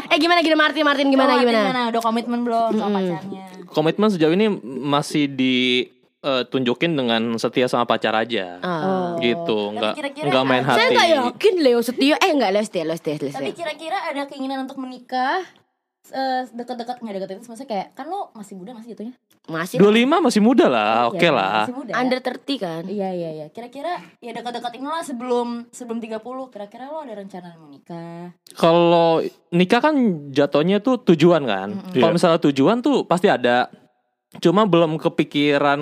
[0.07, 1.83] eh gimana gimana Martin Martin gimana Oh, Martin gimana?
[1.89, 3.45] Udah komitmen belum sama pacarnya?
[3.67, 8.61] Komitmen sejauh ini masih ditunjukin dengan setia sama pacar aja.
[8.61, 9.17] Oh.
[9.17, 10.95] Gitu, nggak kira-kira nggak main Saya hati.
[10.95, 12.15] nggak yakin Leo setia.
[12.19, 13.57] Eh nggak Leo setia, Leo setia, Leo Tapi setia.
[13.57, 15.41] kira-kira ada keinginan untuk menikah
[16.11, 20.23] eh, dekat-dekat nggak dekat itu maksudnya kayak kan lo masih muda masih jatuhnya 25 25
[20.23, 21.67] masih muda lah, oke Iya, lah.
[21.67, 21.97] masih muda ya?
[21.99, 22.83] under 30 kan?
[22.87, 23.47] Iya iya iya.
[23.51, 28.31] Kira-kira ya dekat-dekat ini lah sebelum sebelum 30 kira-kira lo ada rencana mau nikah?
[28.55, 29.19] Kalau
[29.51, 29.95] nikah kan
[30.31, 31.75] jatuhnya tuh tujuan kan.
[31.91, 32.15] Kalau Iya.
[32.15, 33.67] misalnya tujuan tuh pasti ada.
[34.39, 35.81] Cuma belum kepikiran,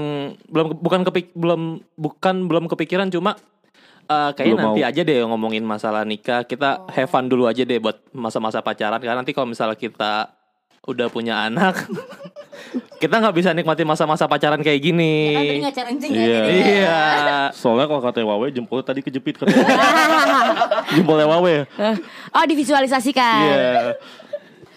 [0.48, 3.36] belum bukan kepik, belum bukan belum kepikiran cuma
[4.10, 4.90] eh kayaknya Belum nanti mau.
[4.90, 6.42] aja deh ngomongin masalah nikah.
[6.42, 8.98] Kita have fun dulu aja deh buat masa-masa pacaran.
[8.98, 10.34] Karena nanti kalau misalnya kita
[10.80, 11.86] udah punya anak,
[13.02, 15.14] kita nggak bisa nikmati masa-masa pacaran kayak gini.
[15.60, 16.40] Ya kan tadi ya Iya.
[16.42, 16.54] jadi.
[16.58, 17.00] Iya.
[17.52, 19.62] Soalnya kalau kata Wawe jempolnya tadi kejepit katanya.
[20.96, 21.54] Jempolnya Wawe.
[22.32, 23.40] Oh divisualisasikan.
[23.46, 23.94] Iya.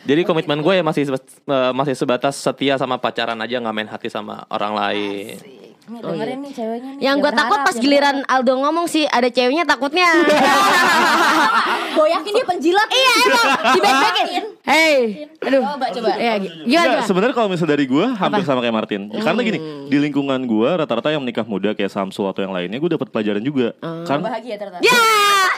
[0.03, 4.11] Jadi komitmen gue ya masih eh, masih sebatas setia sama pacaran aja nggak main hati
[4.11, 5.39] sama orang lain.
[5.83, 7.01] Nih dengerin nih ceweknya nih.
[7.01, 10.07] Yang gue takut pas giliran Aldo ngomong sih ada ceweknya takutnya.
[11.93, 12.87] Gue yakin dia penjilat.
[12.89, 14.43] iya emang dibek-bekin.
[14.63, 14.97] Hey,
[15.39, 15.61] aduh.
[15.67, 16.09] Coba coba.
[16.15, 17.03] Ya, gi- gimana?
[17.03, 19.01] Sebenarnya kalau misalnya dari gue hampir sama kayak Martin.
[19.13, 22.91] Karena gini, di lingkungan gue rata-rata yang menikah muda kayak Samsul atau yang lainnya gue
[22.91, 23.75] dapat pelajaran juga.
[23.79, 24.81] Karena Bahagia ternyata.
[24.81, 24.97] Ya.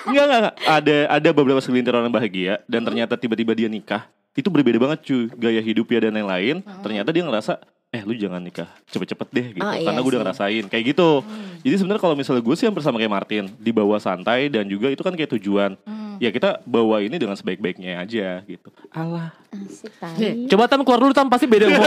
[0.05, 0.55] enggak, enggak, enggak.
[0.65, 4.03] Ada ada beberapa segelintir orang bahagia dan ternyata tiba-tiba dia nikah.
[4.35, 6.59] Itu berbeda banget cuy, gaya hidupnya dan lain-lain.
[6.83, 7.55] Ternyata dia ngerasa
[7.95, 11.23] eh lu jangan nikah cepet-cepet deh gitu Oh, iya karena gue udah ngerasain kayak gitu
[11.61, 14.99] jadi sebenarnya kalau misalnya gue sih hampir sama kayak Martin dibawa santai dan juga itu
[14.99, 15.79] kan kayak tujuan
[16.17, 20.47] ya kita bawa ini dengan sebaik-baiknya aja gitu Allah Asik.
[20.47, 21.83] Coba tam keluar dulu tam pasti beda nggak.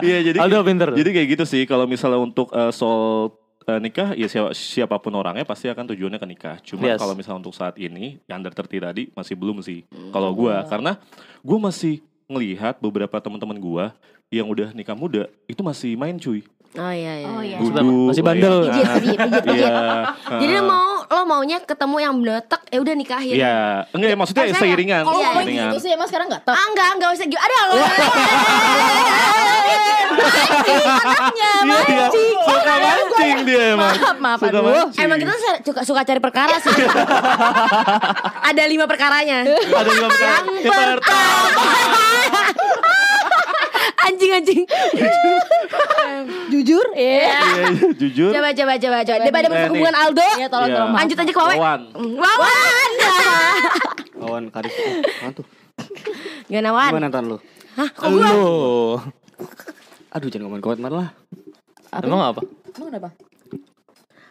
[0.00, 0.88] Iya jadi Aldo pinter.
[0.90, 3.32] Jadi kayak gitu sih kalau misalnya untuk eh, soal
[3.64, 6.56] eh, nikah ya siapa, siapa pun orangnya pasti akan tujuannya ke nikah.
[6.62, 6.98] Cuma Yes.
[6.98, 9.84] kalau misalnya untuk saat ini yang under 30 tadi masih belum sih.
[10.10, 10.96] Kalau gua karena
[11.40, 12.00] gua masih
[12.32, 13.84] ngelihat beberapa teman-teman gua
[14.32, 16.40] yang udah nikah muda itu masih main cuy.
[16.72, 17.28] Oh iya iya.
[17.28, 17.56] Oh, iya.
[17.60, 18.56] Duduk, Masih bandel.
[18.72, 19.60] Pijit, pijit, pijit, pijit.
[19.60, 19.76] Iya.
[20.40, 23.36] Jadi mau lo maunya ketemu yang benetek ya udah nikahin.
[23.36, 25.02] Iya, enggak ya maksudnya seiringan.
[25.04, 25.68] Kalau Iya, seiringan.
[25.68, 26.56] gitu sih emang sekarang nggak tahu.
[26.56, 27.36] Ah enggak enggak usah gitu.
[27.36, 27.74] Ada lo.
[27.76, 29.12] Anaknya
[31.62, 32.06] Iya, iya.
[32.42, 33.92] Suka mancing dia emang.
[33.92, 35.04] Maaf maaf Suka mancing.
[35.04, 36.72] Emang kita suka, suka, cari perkara sih.
[38.48, 39.44] Ada lima perkaranya.
[39.44, 41.32] Ada yang yang pertama.
[44.02, 44.60] Anjing anjing.
[46.48, 46.86] Jujur?
[46.92, 47.22] Iya.
[47.22, 48.30] Iya, iya, jujur.
[48.30, 49.18] Coba coba coba coba.
[49.18, 50.22] Daripada Nih, hubungan Aldo.
[50.36, 50.76] Iya tolong Iya.
[50.76, 51.00] tolong maaf.
[51.02, 51.40] Lanjut aja ke.
[51.40, 51.80] Wawan.
[51.94, 52.90] Wawan.
[54.12, 54.74] Kawan Karis.
[55.20, 55.46] Mana tuh?
[56.46, 56.90] Gimana Wan?
[56.90, 57.38] Gimana Tan lu?
[57.74, 58.30] Hah, kok gua?
[60.12, 61.08] Aduh jangan ngomongin komitmen lah.
[61.94, 62.40] Emang apa?
[62.72, 63.10] Emang kenapa?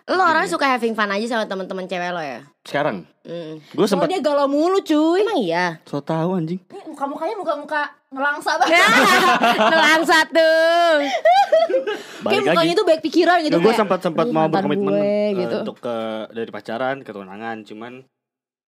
[0.10, 2.43] Lo orang suka having fun aja sama teman-teman cewek lo ya?
[2.62, 3.62] Sekarang Mm.
[3.62, 5.21] gue sempat dia galau mulu cuy.
[5.21, 5.77] Emang iya.
[5.86, 6.57] so tahu anjing.
[6.57, 8.76] Ini muka-mukanya muka-muka nelangsa banget.
[9.71, 10.50] Nelang satu.
[12.21, 12.78] Kayak Balik mukanya lagi.
[12.78, 13.56] tuh baik pikiran gitu.
[13.56, 15.56] gue kayak, sempat sempat "Ih, mau berkomitmen gue," eh, gitu.
[15.63, 15.95] untuk ke
[16.30, 17.93] dari pacaran ke tunangan, cuman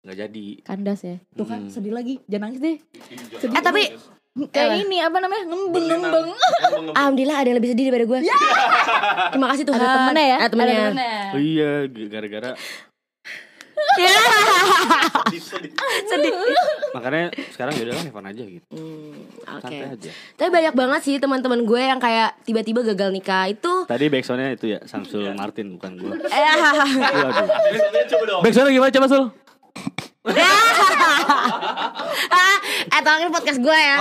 [0.02, 0.48] nggak jadi.
[0.64, 1.16] Kandas ya.
[1.32, 1.72] Tuh kan Hmm.
[1.72, 2.18] sedih lagi.
[2.26, 2.78] Jangan nangis deh.
[3.44, 3.84] Eh tapi
[4.50, 5.46] Kayak ini apa namanya?
[5.46, 6.28] Ngembeng-ngembeng.
[6.98, 8.20] Alhamdulillah ada yang lebih sedih daripada gue.
[9.30, 9.78] Terima kasih Tuhan.
[9.78, 10.38] Ada temennya ya?
[10.42, 10.74] Ada temennya.
[10.74, 11.22] Ada temennya.
[11.30, 11.72] Oh iya,
[12.10, 12.52] gara-gara
[13.94, 14.10] Ya.
[16.10, 16.34] Sedih.
[16.98, 18.66] Makanya sekarang ya udah lah Evan aja gitu.
[18.74, 19.62] Oke.
[19.62, 20.10] Santai aja.
[20.34, 23.86] Tapi banyak banget sih teman-teman gue yang kayak tiba-tiba gagal nikah itu.
[23.86, 26.14] Tadi backsoundnya itu ya Samsul Martin bukan gua.
[26.34, 26.58] Eh,
[27.14, 27.48] Waduh.
[28.42, 29.26] Backsoundnya gimana coba Sul?
[32.32, 32.56] ah,
[32.88, 33.98] eh tolongin podcast gue ya.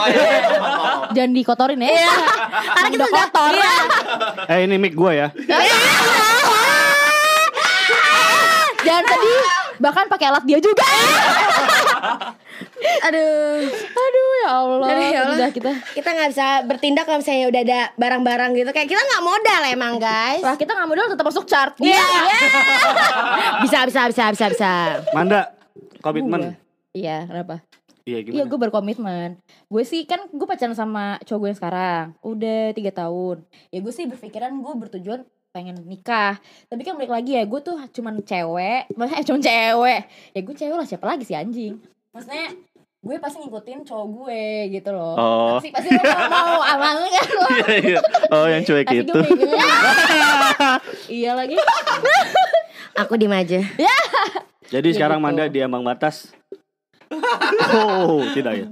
[1.12, 1.88] Jangan dikotorin ya.
[1.90, 2.14] Iya.
[2.72, 3.54] Karena kita udah kotor.
[4.46, 5.28] Eh ini mic gua ya.
[8.82, 9.62] Jangan sedih.
[9.82, 10.86] Bahkan pakai alat dia juga.
[13.10, 13.66] Aduh.
[13.74, 14.88] Aduh ya Allah.
[14.94, 15.36] Aduh, ya Allah.
[15.42, 15.70] Udah kita.
[15.90, 18.70] Kita nggak bisa bertindak kalau misalnya udah ada barang-barang gitu.
[18.70, 20.42] Kayak kita nggak modal emang guys.
[20.46, 21.74] Wah kita nggak modal tetap masuk chart.
[21.82, 21.98] Iya.
[23.66, 24.72] bisa, bisa, bisa, bisa, bisa.
[25.10, 25.50] Manda
[25.98, 26.54] komitmen.
[26.94, 27.66] Iya kenapa?
[28.02, 28.50] Iya Iya gimana?
[28.50, 29.28] gue berkomitmen
[29.70, 33.92] Gue sih kan gue pacaran sama cowok gue yang sekarang Udah tiga tahun Ya gue
[33.94, 38.88] sih berpikiran gue bertujuan pengen nikah Tapi kan balik lagi ya gue tuh cuman cewek
[38.98, 40.00] Maksudnya eh, cuman cewek
[40.32, 41.76] Ya gue cewek lah siapa lagi sih anjing
[42.16, 42.56] Maksudnya
[43.02, 45.60] gue pasti ngikutin cowok gue gitu loh Oh.
[45.60, 47.98] Pasti, pasti lo mau, amal kan lo Iya iya.
[48.32, 49.12] Oh yang cuek Pasti itu.
[49.12, 49.52] pengen
[51.20, 51.54] Iya lagi
[52.92, 53.60] Aku diem aja.
[54.68, 55.24] Jadi Ya sekarang gitu.
[55.24, 56.28] Manda di ambang batas.
[57.72, 58.66] Oh, tidak ya.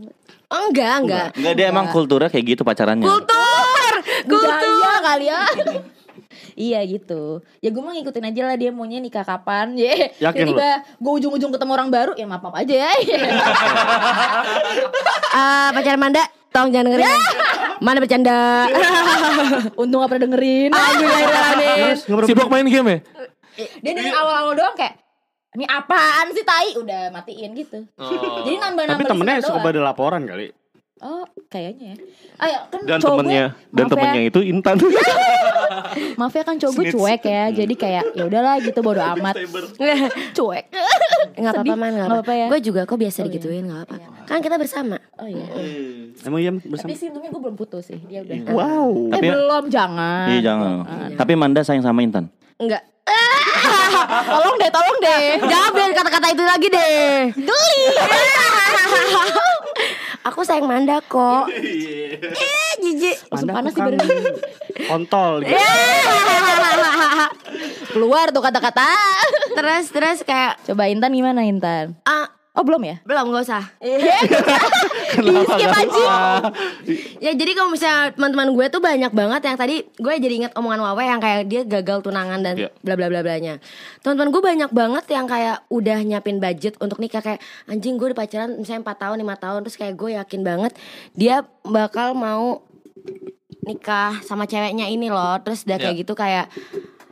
[0.53, 1.27] Oh, enggak, enggak.
[1.41, 3.01] Enggak dia emang kulturnya kayak gitu pacarannya.
[3.09, 3.93] Kultur,
[4.29, 5.41] Budaya kali ya
[6.61, 10.69] Iya gitu Ya gue mau ngikutin aja lah dia maunya nikah kapan ya Yakin Tiba-tiba
[11.01, 12.91] gue ujung-ujung ketemu orang baru Ya maaf aja ya
[15.33, 17.09] Ah, pacar Manda, tolong jangan dengerin.
[17.81, 18.69] Mana bercanda?
[19.81, 22.29] Untung gak pernah dengerin Alhamdulillahirrahmanirrahim.
[22.29, 22.99] Sibuk main game ya?
[23.81, 25.01] Dia dengerin awal-awal doang kayak
[25.51, 27.89] Ini apaan sih tai Udah matiin gitu
[28.45, 30.53] Jadi nambah-nambah Tapi temennya suka pada laporan kali.
[31.01, 31.97] Oh kayaknya ya
[32.39, 34.77] Ayo kan Dan cowok temennya gue, dan maaf temennya ya, itu Intan.
[36.21, 39.35] Maaf ya kan cowok gue cuek ya Jadi kayak ya udahlah gitu bodo amat
[40.37, 40.65] Cuek
[41.33, 41.73] Enggak apa-apa.
[41.75, 42.33] Man, enggak Nggak apa-apa.
[42.35, 42.47] ya.
[42.47, 43.29] Gue juga kok biasa Oh, iya.
[43.29, 44.09] digituin, enggak apa-apa.
[44.27, 44.97] Kan kita bersama.
[45.17, 45.47] Oh iya
[46.21, 46.85] Emang iya bersama.
[46.85, 48.89] Tapi sih untungnya gue belum putus sih Dia udah wow.
[49.09, 50.73] Eh Tapi- belum jangan Iya jangan.
[51.17, 52.29] Tapi Manda sayang sama Intan.
[52.61, 52.83] Enggak.
[54.31, 57.33] Tolong deh tolong deh Jangan bilang kata-kata itu lagi deh.
[57.35, 57.79] Geli.
[60.31, 61.49] Aku sayang Manda kok.
[61.49, 62.21] Eh,
[62.79, 63.17] jijik.
[63.33, 64.35] Langsung Manda panas sih badan kangen.
[64.87, 65.57] Kontol gitu.
[67.91, 68.89] Keluar tuh kata-kata
[69.51, 71.99] terus terus kayak Coba Intan gimana Intan?
[72.07, 72.97] ah Oh belum ya?
[73.07, 73.63] belum gak usah.
[75.15, 75.87] Kenapa skip aja.
[75.87, 76.19] suka?
[77.19, 80.83] Ya jadi kalau misalnya teman-teman gue tuh banyak banget yang tadi gue jadi ingat omongan
[80.83, 82.69] Wawe yang kayak dia gagal tunangan dan Iya.
[82.83, 83.63] bla bla bla blanya.
[84.03, 88.19] Teman-teman gue banyak banget yang kayak udah nyiapin budget untuk nikah kayak anjing gue udah
[88.19, 90.73] pacaran misalnya 4 tahun 5 tahun terus kayak gue yakin banget
[91.15, 92.67] dia bakal mau
[93.61, 96.49] nikah sama ceweknya ini loh terus udah kayak gitu kayak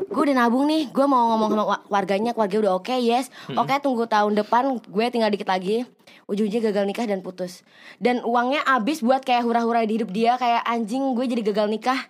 [0.08, 3.28] gue udah nabung nih gue mau ngomong sama wa- warganya keluarga udah oke yes.
[3.50, 5.84] Oke tunggu tahun depan gue tinggal dikit lagi.
[6.24, 7.64] Ujungnya gagal nikah dan putus.
[7.96, 12.00] Dan uangnya habis buat kayak hura-hura di hidup dia kayak anjing gue jadi gagal nikah.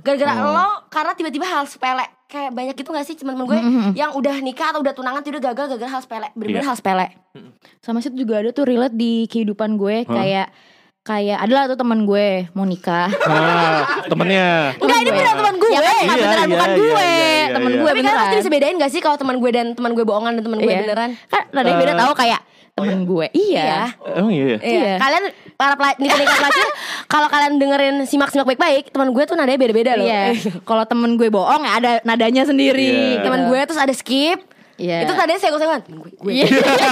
[0.00, 3.60] Gara-gara lo karena tiba-tiba hal sepele kayak banyak gitu gak sih teman-teman gue
[3.94, 6.68] yang udah nikah atau udah tunangan tiba gagal gagal hal sepele bener-bener Iya.
[6.68, 7.06] hal sepele.
[7.80, 10.50] Sama situ juga ada tuh relate di kehidupan gue kayak
[11.06, 13.06] kayak adalah tuh teman gue mau nikah.
[13.22, 14.74] Ah, temennya.
[14.76, 17.46] Enggak ini beneran teman gue Ya kan, Iya, beneran iya, bukan iya, gue, iya, iya,
[17.48, 17.78] temen iya.
[17.78, 18.18] gue tapi beneran.
[18.18, 20.66] pasti bisa bedain gak sih kalau teman gue dan teman gue bohongan dan teman gue
[20.66, 20.82] Iya.
[20.82, 22.40] beneran Kan nadanya beda tahu kayak
[22.76, 23.26] temen gue.
[23.32, 23.64] Iya.
[24.04, 24.44] Emang iya.
[24.44, 24.58] ya?
[24.60, 24.92] Iya.
[24.98, 26.68] Kalian para pela- nikah nikah pelacur
[27.06, 30.04] kalau kalian dengerin simak simak baik baik teman gue tuh nadanya beda beda loh.
[30.04, 30.22] Iya.
[30.60, 33.16] Kalau temen gue bohong ya ada nadanya sendiri.
[33.16, 33.22] Iya.
[33.22, 34.42] teman gue terus ada skip.
[34.76, 35.08] Iya.
[35.08, 35.82] Itu senggol senggolan.
[35.88, 36.10] Gue.
[36.20, 36.32] gue.
[36.36, 36.46] Iya.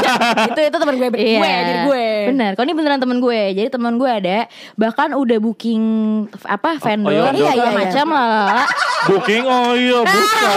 [0.50, 1.38] itu itu teman gue Iya.
[1.38, 2.06] gue jadi gue.
[2.32, 2.50] Benar.
[2.56, 3.40] Kalau ini beneran temen gue.
[3.52, 4.38] Jadi temen gue ada
[4.74, 5.82] bahkan udah booking
[6.48, 7.54] apa vendor, iya, iya, vendor.
[7.60, 8.64] iya, macam lah.
[9.04, 10.48] Booking oh iya bukan.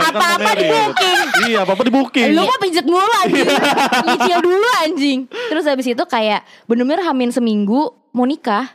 [0.00, 0.56] Kan Apa-apa menarik.
[0.56, 1.18] di booking.
[1.40, 2.28] Iya apa-apa di booking.
[2.32, 3.48] Lu mah pijet mulu anjing
[4.06, 8.68] Nyicil dulu anjing Terus habis itu kayak Bener-bener hamin seminggu Mau nikah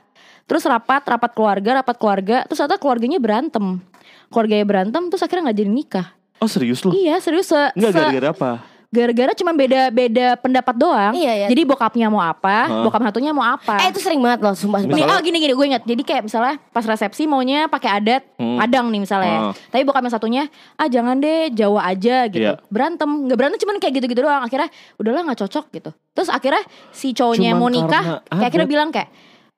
[0.46, 3.82] Terus rapat Rapat keluarga Rapat keluarga Terus ternyata keluarganya berantem
[4.30, 6.92] Keluarganya berantem Terus akhirnya gak jadi nikah Oh serius lu?
[6.92, 8.52] Iya serius se, Enggak se- gara-gara apa?
[8.86, 11.48] Gara-gara cuma beda-beda pendapat doang Iya, iya.
[11.52, 12.80] Jadi bokapnya mau apa Hah?
[12.80, 14.80] Bokap satunya mau apa Eh itu sering banget loh sumpah.
[14.80, 15.84] Nih, Misalnya- oh gini gini gue ingat.
[15.84, 18.56] Jadi kayak misalnya pas resepsi maunya pakai adat Hmm.
[18.56, 19.38] Padang nih misalnya.
[19.42, 19.54] Ah.
[19.68, 20.44] Tapi bokap yang satunya
[20.76, 22.40] ah jangan deh Jawa aja gitu.
[22.42, 22.56] Iya.
[22.66, 24.40] Berantem, nggak berantem cuman kayak gitu-gitu doang.
[24.40, 25.92] Akhirnya udahlah nggak cocok gitu.
[26.14, 29.12] Terus akhirnya si cowoknya Cuman mau nikah kayak akhirnya bilang kayak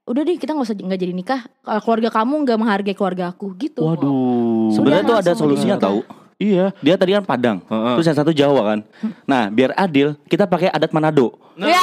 [0.08, 1.40] udah deh kita nggak usah nggak jadi nikah.
[1.62, 3.86] Kalau keluarga kamu nggak menghargai keluarga aku gitu.
[3.86, 4.74] Waduh.
[4.74, 6.02] Sebenarnya tuh ada solusinya tahu.
[6.38, 6.70] Iya.
[6.80, 7.94] Dia tadi kan Padang, Heeh.
[7.98, 8.80] terus yang satu Jawa kan.
[9.26, 11.34] Nah, biar adil, kita pakai adat Manado.
[11.58, 11.82] Ya,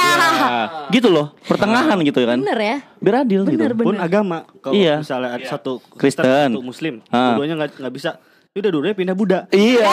[0.87, 2.39] Gitu loh, pertengahan gitu kan.
[2.39, 2.77] bener ya.
[2.97, 3.59] Biar adil gitu.
[3.59, 3.83] Bener, bener.
[3.83, 4.47] Pun agama.
[4.63, 5.03] Kalau Iya.
[5.03, 6.55] misalnya ada satu Kristen.
[6.55, 7.35] satu Muslim, Ah.
[7.35, 8.15] keduanya nggak nggak bisa.
[8.55, 9.39] Ya udah dua-duanya pindah Buddha.
[9.51, 9.91] Iya.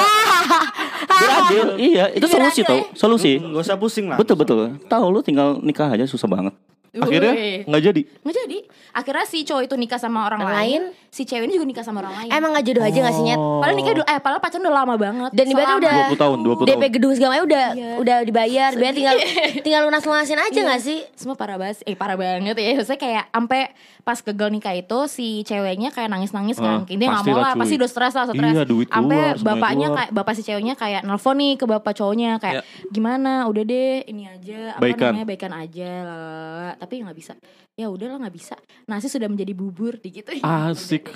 [1.03, 1.65] Biar adil.
[1.83, 2.79] Iya, itu solusi tau.
[2.79, 2.83] ya?
[2.95, 3.33] Solusi.
[3.37, 4.15] Gak usah pusing lah.
[4.15, 4.79] Betul betul.
[4.87, 6.55] Tahu lu tinggal nikah aja susah banget.
[6.95, 7.33] Akhirnya
[7.65, 8.03] nggak jadi.
[8.21, 8.59] Nggak jadi.
[8.93, 10.83] Akhirnya si cowok itu nikah sama orang lain, lain?
[11.09, 12.29] si cewek ini juga nikah sama orang lain.
[12.31, 13.41] Emang gak jodoh aja gak sih Nyet?
[13.41, 15.31] Padahal nikah dulu, eh padahal pacaran udah lama banget.
[15.31, 16.93] Dan ibaratnya udah 20 tahun, 20 DP tahun.
[16.93, 17.91] gedung segala macam udah Iya.
[17.97, 19.17] udah dibayar, biar tinggal
[19.65, 20.69] tinggal lunas-lunasin aja Iya.
[20.69, 20.99] gak sih?
[21.15, 22.71] Semua parah banget, eh parah banget ya.
[22.75, 23.63] Maksudnya kayak sampai
[24.03, 26.83] pas gagal nikah itu si ceweknya kayak nangis-nangis kan.
[26.83, 28.53] Ah, Dia nggak mau lah, pasti udah stres lah, stres.
[28.53, 29.97] Iya, duit Sampai bapaknya keluar.
[29.99, 32.63] kayak bapak si ceweknya kayak nelfon nih ke bapak cowoknya kayak Ya.
[32.91, 35.15] gimana, udah deh ini aja apa Baikan.
[35.15, 36.71] namanya baikan aja lalala.
[36.83, 37.33] Tapi nggak bisa.
[37.73, 38.59] Ya udahlah nggak bisa.
[38.85, 40.35] Nasi sudah menjadi bubur gitu.
[40.43, 41.15] Asik.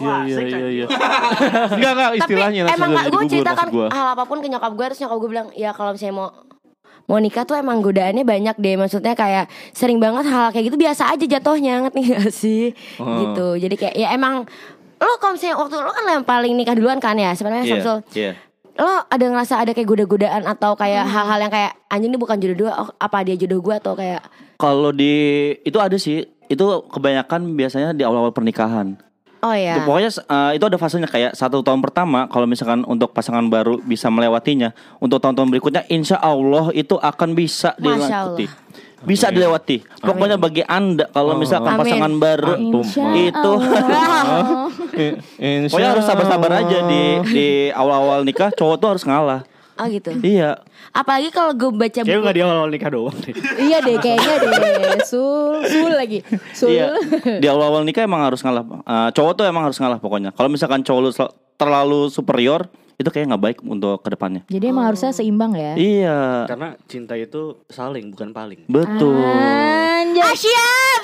[0.00, 0.86] Wah, iya iya iya.
[1.68, 4.86] Enggak enggak Tapi istilahnya nasi emang gue bubur, ceritakan hal apa pun ke nyokap gue
[4.88, 6.28] Terus nyokap gue bilang Ya kalau misalnya mau
[7.04, 11.12] Mau nikah tuh emang godaannya banyak deh Maksudnya kayak sering banget hal kayak gitu Biasa
[11.12, 13.12] aja jatuhnya Ngerti gak sih Oh.
[13.28, 14.48] Gitu Jadi kayak ya emang
[14.96, 17.72] Lo kalau misalnya waktu lo kan yang paling nikah duluan kan ya Sebenarnya Iya.
[17.76, 18.32] Samsul Iya.
[18.78, 22.70] Lo ada ngerasa ada kayak goda-godaan Atau kayak hal-hal yang kayak Anjing ini bukan jodoh
[22.70, 24.22] gue oh, Apa dia jodoh gue Atau kayak
[24.58, 25.14] Kalau di
[25.62, 26.26] itu ada sih.
[26.50, 28.98] Itu kebanyakan biasanya di awal-awal pernikahan.
[29.38, 33.14] Oh Itu ya pokoknya eh, itu ada fasenya kayak satu tahun pertama kalau misalkan untuk
[33.14, 38.34] pasangan baru bisa melewatinya, untuk tahun-tahun berikutnya insya Allah itu akan bisa Masya.
[39.06, 39.86] Bisa dilewati.
[40.02, 41.82] Pokoknya bagi anda kalau misalkan Amin.
[41.86, 43.52] pasangan baru Insya itu,
[45.38, 49.42] insya pokoknya harus sabar-sabar aja di di awal-awal nikah cowok tuh harus ngalah.
[49.78, 50.58] Oh gitu Iya.
[50.90, 53.34] Apalagi kalau gue baca Kayaknya buku gak di awal nikah doang deh.
[53.62, 54.50] Iya deh kayaknya deh
[55.06, 56.18] Sul Sul lagi
[56.50, 56.98] Sul Iya.
[57.38, 58.66] Di awal-awal nikah emang harus ngalah.
[58.66, 60.34] Eh, cowok tuh emang harus ngalah pokoknya.
[60.34, 61.10] Kalau misalkan cowok lu
[61.54, 62.66] terlalu superior,
[62.98, 64.42] itu kayak nggak baik untuk ke depannya.
[64.50, 66.50] Jadi emang harusnya seimbang ya Iya.
[66.50, 68.66] Karena cinta itu saling bukan paling.
[68.66, 69.22] Betul.
[69.22, 70.34] Anjay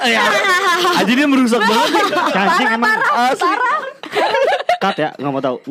[0.98, 2.10] Aja dia merusak banget.
[2.34, 3.54] Anjing emang asli.
[4.82, 5.62] Cut ya, nggak mau tahu.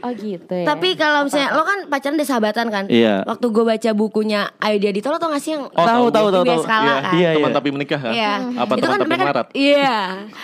[0.00, 2.84] Oh gitu ya Tapi kalau misalnya lo kan pacaran udah sahabatan kan?
[2.86, 3.20] Iya.
[3.22, 6.44] Waktu gue baca bukunya Ayu Dito lo tau gak sih yang Oh, tahu tahu tahu
[6.58, 7.12] skala Iya, kan?
[7.12, 7.56] Iya, Teman iya.
[7.56, 8.12] tapi menikah kan?
[8.12, 8.32] Iya.
[8.56, 9.46] Apa Itu teman kan tapi mereka, melarat?
[9.52, 9.96] Iya.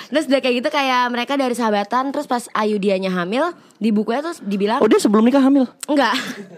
[0.06, 4.20] Terus udah kayak gitu kayak mereka dari sahabatan terus pas Ayu dianya hamil di bukunya
[4.20, 5.64] terus dibilang Oh dia sebelum nikah hamil.
[5.86, 6.12] enggak.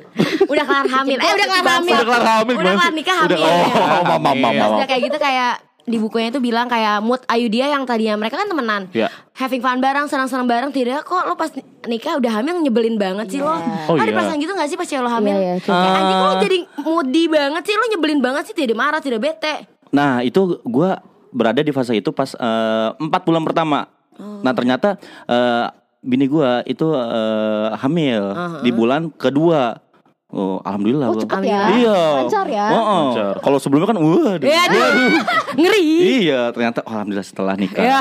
[0.53, 1.17] udah kelar hamil.
[1.17, 1.95] Eh udah kelar hamil.
[1.95, 3.47] Udah kelar hamil Udah gimana kelar nikah Udah- hamil.
[3.47, 4.03] oh, ya.
[4.09, 5.53] mama mama Terus udah kayak gitu kayak
[5.89, 8.83] di bukunya itu bilang kayak mood Ayu dia yang tadinya mereka kan temenan.
[8.93, 9.09] Iya.
[9.35, 11.49] Having fun bareng, senang-senang bareng tidak kok lo pas
[11.89, 13.57] nikah udah hamil nyebelin banget sih lo.
[13.89, 14.15] Oh, Ada iya.
[14.15, 15.37] perasaan gitu gak sih pas cewek lo hamil?
[15.41, 19.01] Iya, iya, Kayak anjing lo jadi moody banget sih lo nyebelin banget sih tidak marah
[19.01, 19.55] tidak bete.
[19.91, 21.01] Nah itu gua
[21.33, 23.89] berada di fase itu pas eh, empat bulan pertama.
[24.19, 25.67] Nah ternyata eh,
[26.05, 28.23] bini gua itu eh, hamil
[28.61, 29.88] di bulan kedua.
[30.29, 31.09] Oh, alhamdulillah.
[31.09, 31.23] Oh gua.
[31.25, 32.01] cepet ya Iya.
[32.21, 33.01] Lancar ya Heeh.
[33.01, 33.35] Lancar.
[33.41, 34.45] Kalau sebelumnya kan waduh.
[34.45, 34.85] Ya, aduh.
[35.61, 35.85] Ngeri.
[36.29, 37.81] Iya, ternyata oh, alhamdulillah setelah nikah.
[37.81, 37.99] Iya.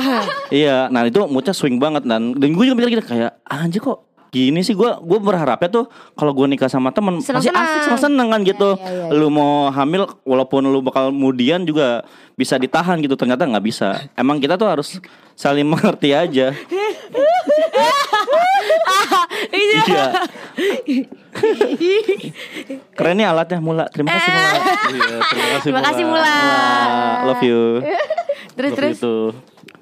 [0.51, 4.07] Iya, nah itu moodnya swing banget dan dan gue juga mikir gitu kayak anjir kok
[4.27, 8.27] gini sih gue gue berharapnya tuh kalau gue nikah sama temen masih asik senang seneng
[8.27, 9.15] kan gitu iya, iya.
[9.15, 12.03] lu mau hamil walaupun lu bakal kemudian juga
[12.35, 14.99] bisa ditahan gitu ternyata nggak bisa emang kita tuh harus
[15.37, 16.51] saling mengerti aja
[19.53, 19.83] iya
[22.97, 24.49] keren nih alatnya mula terima kasih mula
[24.87, 25.61] Iya, terima kasih.
[25.67, 26.15] Terima kasih Mula.
[26.15, 26.37] Mula.
[26.39, 27.61] Mula, love you
[28.57, 28.97] Terus Love terus.
[29.03, 29.17] you.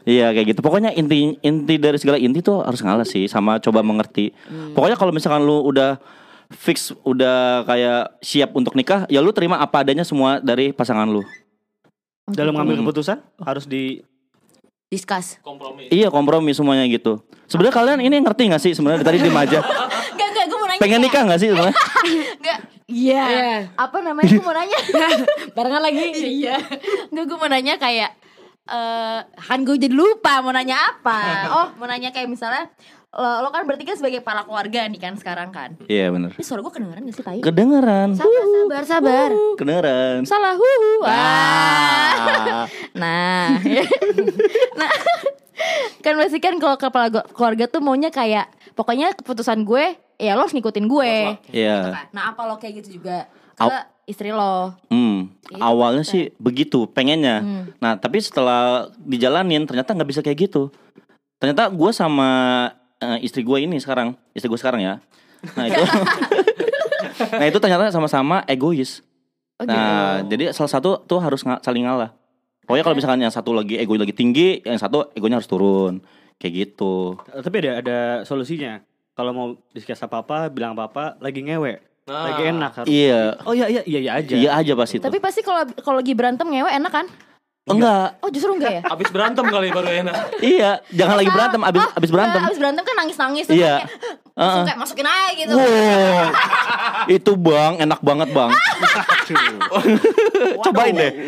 [0.05, 0.61] Iya kayak gitu.
[0.61, 4.35] Pokoknya inti inti dari segala inti tuh harus ngalah sih sama coba mengerti.
[4.77, 5.97] Pokoknya kalau misalkan lu udah
[6.53, 11.25] fix udah kayak siap untuk nikah, ya lu terima apa adanya semua dari pasangan lu.
[12.29, 14.05] Dalam ngambil keputusan harus di
[14.85, 15.41] Discuss.
[15.41, 15.89] kompromi.
[15.89, 17.17] Iya kompromi semuanya gitu.
[17.49, 19.01] Sebenarnya kalian ini ngerti gak sih sebenarnya?
[19.01, 19.59] Dari tadi diem aja?
[20.13, 20.81] Enggak, enggak, gue mau nanya.
[20.81, 21.75] Pengen nikah gak sih sebenarnya?
[22.39, 23.25] Enggak Iya.
[23.73, 24.29] Apa namanya?
[24.29, 24.79] Gue mau nanya.
[25.57, 26.05] Barengan lagi.
[26.13, 26.61] Iya.
[27.09, 28.13] Enggak gue mau nanya kayak
[28.65, 31.19] eh Kan gue jadi lupa mau nanya apa
[31.51, 32.65] Oh mau nanya kayak misalnya
[33.11, 36.33] Lo, lo kan berarti kan sebagai kepala keluarga nih kan sekarang kan Iya bener.
[36.33, 37.39] Ini suara gue kedengeran gak sih Tai?
[37.39, 38.09] Kedengeran.
[38.11, 39.29] Sabar sabar sabar.
[39.55, 40.17] Kedengeran.
[40.25, 42.67] Salah huhu Wah.
[43.01, 43.55] Nah
[44.79, 44.91] Nah
[46.01, 50.51] Kan pasti kan kalau kepala keluarga tuh maunya kayak Pokoknya keputusan gue Ya lo harus
[50.51, 51.13] ngikutin gue
[51.45, 51.77] Gitu Iya.
[51.93, 52.05] kan.
[52.11, 57.41] Nah apa lo kayak gitu juga Ke istri lo Hmm, awalnya sih begitu pengennya.
[57.77, 60.69] Nah tapi setelah dijalanin ternyata nggak bisa kayak gitu.
[61.37, 62.29] Ternyata gue sama
[62.97, 64.93] eh, istri gue ini sekarang, istri gue sekarang ya.
[65.53, 65.81] Nah itu,
[67.39, 69.01] nah itu ternyata sama-sama egois.
[69.57, 72.11] Nah jadi salah satu tuh harus nga- saling ngalah.
[72.65, 76.01] Pokoknya kalau misalkan yang satu lagi ego lagi tinggi, yang satu egonya harus turun.
[76.35, 77.15] Kayak gitu.
[77.31, 78.81] tapi ada ada solusinya.
[79.15, 81.79] Kalau mau discuss apa-apa, bilang apa-apa, lagi ngewe.
[82.05, 82.29] Nah.
[82.29, 82.87] Lagi enak harus.
[82.87, 84.33] Iya, Oh iya iya iya iya aja.
[84.37, 85.01] iya aja pas itu.
[85.01, 87.05] Tapi pasti kalau kalau lagi berantem ngewe enak kan?
[87.65, 88.81] Enggak, Oh justru enggak ya?
[88.93, 92.41] abis berantem kali baru enak iya, jangan lagi berantem, abis, Oh, abis berantem.
[92.45, 93.89] Abis berantem kan nangis-nangis Iya.
[94.37, 94.65] Langsung Heeh.
[94.69, 95.53] kayak masukin aja gitu.
[95.57, 96.21] Wow,
[97.09, 98.51] itu bang, enak banget bang.
[100.61, 101.11] Cobain deh.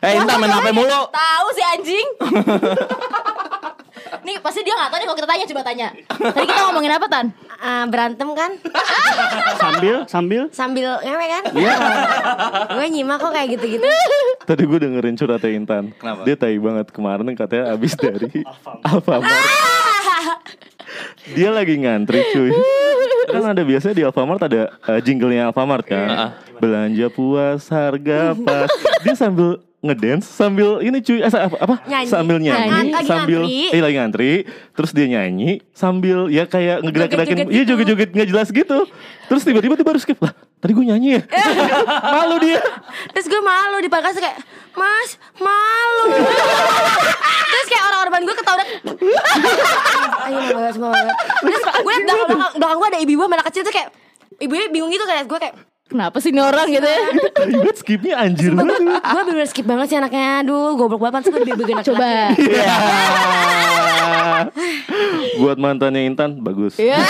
[0.00, 1.12] Eh, Intan main HP mulu.
[1.12, 2.06] Tahu si anjing.
[4.26, 5.88] Nih pasti dia gak tahu nih kalau kita tanya coba tanya.
[6.10, 7.26] Tadi kita ngomongin apa Tan?
[7.60, 8.50] Ah, berantem kan?
[9.60, 11.44] Sambil sambil Sambil ngewe kan?
[11.54, 11.74] Iya.
[12.74, 13.86] Gue nyimak kok kayak gitu-gitu.
[14.44, 15.84] Tadi gue dengerin curhatnya Intan.
[15.94, 16.22] Kenapa?
[16.26, 18.42] Dia tai banget kemarin katanya abis dari
[18.82, 19.44] Alfamart.
[21.30, 22.50] Dia lagi ngantri cuy.
[23.30, 26.34] Kan ada biasanya di Alfamart ada uh, jinglenya Alfamart kan.
[26.58, 28.68] Belanja puas, harga pas.
[29.06, 31.74] Dia sambil ngedance sambil ini cuy eh, apa, apa?
[31.88, 32.06] Nyanyi.
[32.06, 32.92] sambil nyanyi Nyanyi.
[32.92, 33.72] Lagi sambil ngantri.
[33.72, 34.32] eh lagi ngantri
[34.70, 37.72] terus dia nyanyi sambil ya kayak ngegerak-gerakin iya gitu.
[37.72, 38.78] joget-joget nggak jelas gitu
[39.24, 41.22] terus tiba-tiba dia baru skip lah tadi gue nyanyi ya
[42.14, 42.60] malu dia
[43.10, 44.36] Terus gue malu di pakas kayak
[44.70, 45.10] Mas
[45.40, 46.04] malu
[47.48, 48.62] Terus kayak orang-orang gue ketawa
[50.20, 53.72] Ayo banget semua banget Terus gue liat belakang, belakang, gue ada ibu-ibu anak kecil tuh
[53.72, 53.88] kayak
[54.36, 55.54] Ibunya bingung gitu kayak gue kayak
[55.90, 57.00] Kenapa sih ini orang gitu ya?
[57.50, 61.82] Ribet skipnya anjir Gue bener skip banget sih anaknya Aduh goblok banget Terus gue dibikin
[61.82, 62.30] Coba.
[62.38, 62.74] Iya.
[65.42, 66.78] Buat mantannya Intan bagus.
[66.78, 67.02] Iya.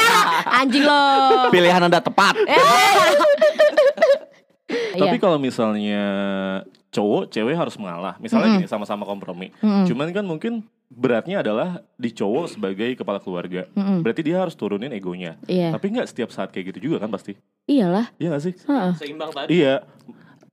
[0.60, 1.02] Anjing lo
[1.48, 2.36] Pilihan anda tepat.
[4.96, 6.04] Tapi kalau misalnya
[6.92, 8.20] cowok cewek harus mengalah.
[8.20, 9.48] Misalnya gini sama-sama kompromi.
[9.60, 13.66] Cuman kan mungkin beratnya adalah di cowok sebagai kepala keluarga.
[13.74, 15.34] Berarti dia harus turunin egonya.
[15.44, 15.74] Iya.
[15.74, 17.34] Tapi nggak setiap saat kayak gitu juga kan pasti.
[17.66, 18.14] Iyalah.
[18.16, 18.54] Iya gak sih?
[18.54, 18.92] Heeh.
[18.94, 19.50] Seimbang tadi.
[19.58, 19.82] Iya.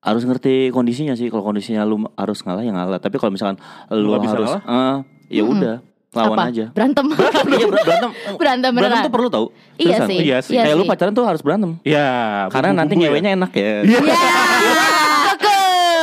[0.02, 1.30] Harus ngerti kondisinya sih.
[1.30, 2.98] Kalau kondisinya lu harus ngalah ya ngalah.
[2.98, 4.62] Tapi kalau misalkan lu, Lu harus, ngalah?
[4.66, 4.96] eh,
[5.32, 5.76] ya udah
[6.12, 6.50] lawan Apa?
[6.50, 6.66] aja.
[6.74, 7.06] Berantem.
[7.54, 8.12] Iya ber- berantem.
[8.36, 9.46] Berantem Berantem tuh perlu tau.
[9.78, 10.08] Iya Seriusan.
[10.10, 10.18] sih.
[10.20, 10.58] Iya sih.
[10.58, 11.78] Kayak lu pacaran tuh harus berantem.
[11.86, 12.10] Ya.
[12.50, 13.10] Karena nanti bumbu-bumbu ya.
[13.22, 13.72] ngewenya enak ya.
[13.86, 14.00] Iya.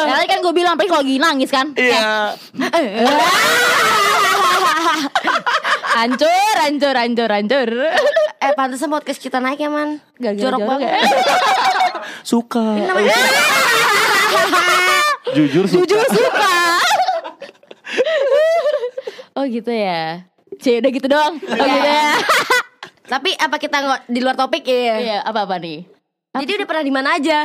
[0.00, 1.66] Ya, tadi kan gue bilang, apalagi kalau lagi nangis kan.
[1.76, 2.34] Iya.
[6.00, 7.68] Hancur, hancur, hancur, hancur.
[8.40, 10.96] Eh pantesan podcast kita naik ya man Gara-gara Jorok jorok banget ya.
[12.32, 12.72] Suka.
[15.36, 15.84] Jujur suka.
[15.84, 16.56] Jujur suka.
[19.36, 20.24] oh gitu ya.
[20.56, 21.36] Cie udah gitu doang.
[21.36, 22.16] Oh gitu ya.
[23.12, 25.84] Tapi apa kita nggak di luar topik ya Iya, apa-apa nih?
[26.40, 27.44] Jadi udah pernah di mana aja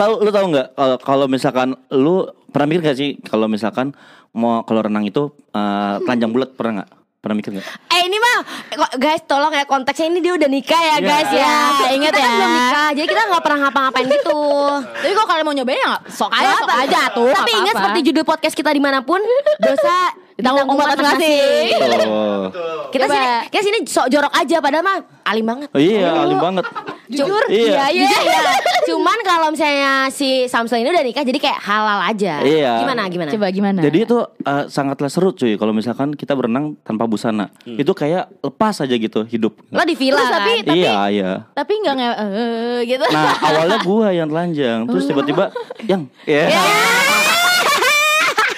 [0.00, 2.24] Tahu lu tahu nggak kalau kalau misalkan lu
[2.56, 3.92] pernah mikir gak sih kalau misalkan
[4.32, 6.90] mau kalau renang itu eh, telanjang bulat pernah nggak?
[7.20, 7.66] Pernah mikir nggak?
[7.92, 8.36] Eh ini mah
[8.72, 11.56] kok- guys tolong ya konteksnya ini dia udah nikah ya guys ya.
[11.84, 12.32] Ya, ingat kita kan ya.
[12.32, 14.40] belum nikah, jadi kita nggak pernah ngapa-ngapain gitu.
[15.04, 16.02] Tapi kalau kalian mau nyobain ya nggak?
[16.08, 17.28] Sok aja, sok aja tuh.
[17.36, 19.20] Tapi ingat seperti judul podcast kita di mana pun
[19.60, 19.96] dosa
[20.36, 21.64] Ditanggung ditanggung masing-masing.
[22.06, 22.44] Oh,
[22.92, 23.12] Kita Coba.
[23.12, 25.68] sini, kita sini sok jorok aja padahal mah alim banget.
[25.68, 26.64] oh iya alim banget.
[27.06, 27.86] Jujur, Iya.
[27.88, 28.40] iya, iya.
[28.88, 32.40] Cuman kalau misalnya si Samsul ini udah nikah jadi kayak halal aja.
[32.40, 32.72] Iya.
[32.80, 33.30] Gimana gimana?
[33.30, 33.80] Coba gimana?
[33.80, 37.48] Jadi itu eh, sangatlah seru cuy kalau misalkan kita berenang tanpa busana.
[37.64, 39.56] Itu kayak lepas aja gitu hidup.
[39.68, 40.36] Lo di villa Terus kan?
[40.40, 41.30] tapi tapi iya, iya.
[41.52, 43.04] tapi nggak nge eh, gitu.
[43.06, 45.44] Nah, awalnya gua yang telanjang, terus tiba-tiba
[45.84, 46.48] yang ya.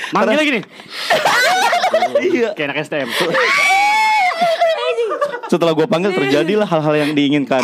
[0.09, 0.61] Manggilnya gini.
[2.21, 2.49] Iya.
[2.55, 3.09] Kayak anak STM.
[5.49, 7.62] Setelah gua panggil terjadilah hal-hal yang diinginkan.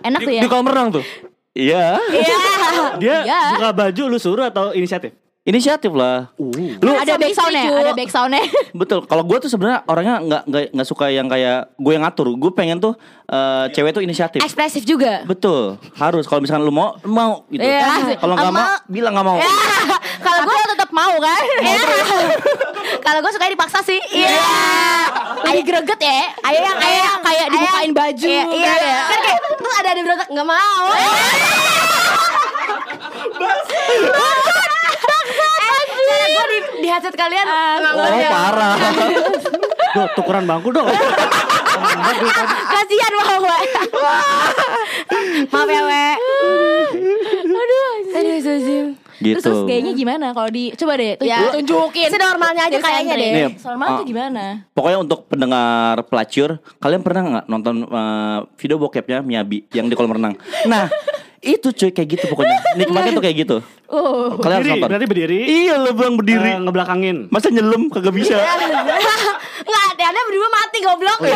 [0.00, 0.40] Enak tuh ya.
[0.40, 1.04] di kolam renang tuh.
[1.52, 2.00] Iya.
[2.96, 3.40] Dia Iya.
[3.56, 5.12] buka baju lu suruh atau inisiatif?
[5.46, 6.26] Inisiatif lah.
[6.82, 7.78] Lu ada Suami back soundnya, istri, Cu.
[7.78, 8.42] ada back soundnya.
[8.82, 9.06] Betul.
[9.06, 12.34] Kalau gue tuh sebenarnya orangnya nggak nggak nggak suka yang kayak gue yang ngatur.
[12.34, 12.98] Gue pengen tuh
[13.30, 14.42] eh, cewek tuh inisiatif.
[14.42, 15.22] Ekspresif juga.
[15.22, 15.78] Betul.
[15.94, 16.26] Harus.
[16.26, 17.62] Kalau misalkan lu mau, mau gitu.
[17.62, 18.18] Iya.
[18.18, 19.38] Kalau nggak mau, bilang nggak mau.
[20.26, 21.42] Kalau gue tetap mau kan.
[23.06, 24.02] Kalau gue suka dipaksa sih.
[24.18, 24.42] Iya.
[25.46, 26.26] Lebih greget ya.
[26.42, 28.26] Ayo yang ayo yang kayak dibukain baju.
[28.26, 28.66] Iya, iya.
[28.66, 28.98] kan ya.
[29.06, 30.90] Kan kayak terus ada ada berontak nggak mau.
[30.90, 31.06] Eh,
[36.36, 38.76] gue di, di headset kalian nggak Oh parah.
[39.96, 40.84] Duh, tukeran bangku dong.
[42.68, 43.56] Kasihan we.
[45.48, 46.06] Maaf ya we.
[47.46, 48.86] Aduh, aduh, Zazim.
[49.16, 49.40] gitu.
[49.40, 51.48] Terus, terus gayanya gimana kalau di coba deh tuh Ya.
[51.48, 52.12] tunjukin.
[52.12, 53.30] Senormalnya aja kayaknya deh.
[53.32, 53.96] Nih, Normal ah.
[53.96, 54.44] tuh gimana?
[54.76, 60.12] Pokoknya untuk pendengar pelacur, kalian pernah nggak nonton eh, video bokepnya Miyabi yang di kolam
[60.12, 60.34] renang?
[60.68, 60.92] Nah,
[61.40, 62.56] itu cuy kayak gitu pokoknya.
[62.78, 63.56] Nikmatnya tuh kayak gitu.
[63.86, 64.36] Oh.
[64.38, 64.88] Kalian harus Berdiri, nonton.
[64.90, 65.38] berarti berdiri.
[65.44, 66.50] Iya, lu bilang berdiri.
[66.50, 67.16] eh, ngebelakangin.
[67.28, 68.34] Masa nyelam kagak bisa?
[68.36, 71.18] Nggak ada, anda berdua mati goblok.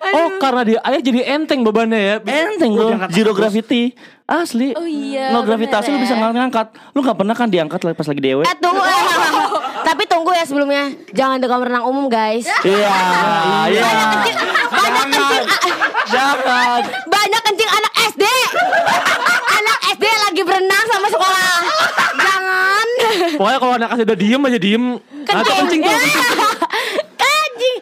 [0.00, 2.16] Oh, karena dia ayah jadi enteng bebannya ya.
[2.24, 3.52] Enteng diangkat zero terus.
[3.52, 3.92] gravity.
[4.30, 4.70] Asli.
[4.78, 6.02] Oh iya, bener gravitasi lu ya.
[6.06, 6.70] bisa ngangkat.
[6.94, 8.46] Lu gak pernah kan diangkat pas lagi dewe?
[8.46, 9.02] Eh tunggu eh.
[9.90, 12.94] Tapi tunggu ya sebelumnya Jangan di kolam renang umum guys Iya,
[13.72, 13.82] iya.
[13.82, 14.38] Banyak kencing
[16.10, 16.80] Jangan.
[17.08, 18.24] Banyak kencing anak SD
[19.56, 21.52] Anak SD lagi berenang sama sekolah
[22.20, 22.88] Jangan
[23.40, 24.84] Pokoknya kalau anak kasih udah diem aja diem.
[25.26, 27.08] Atau kencing tuh.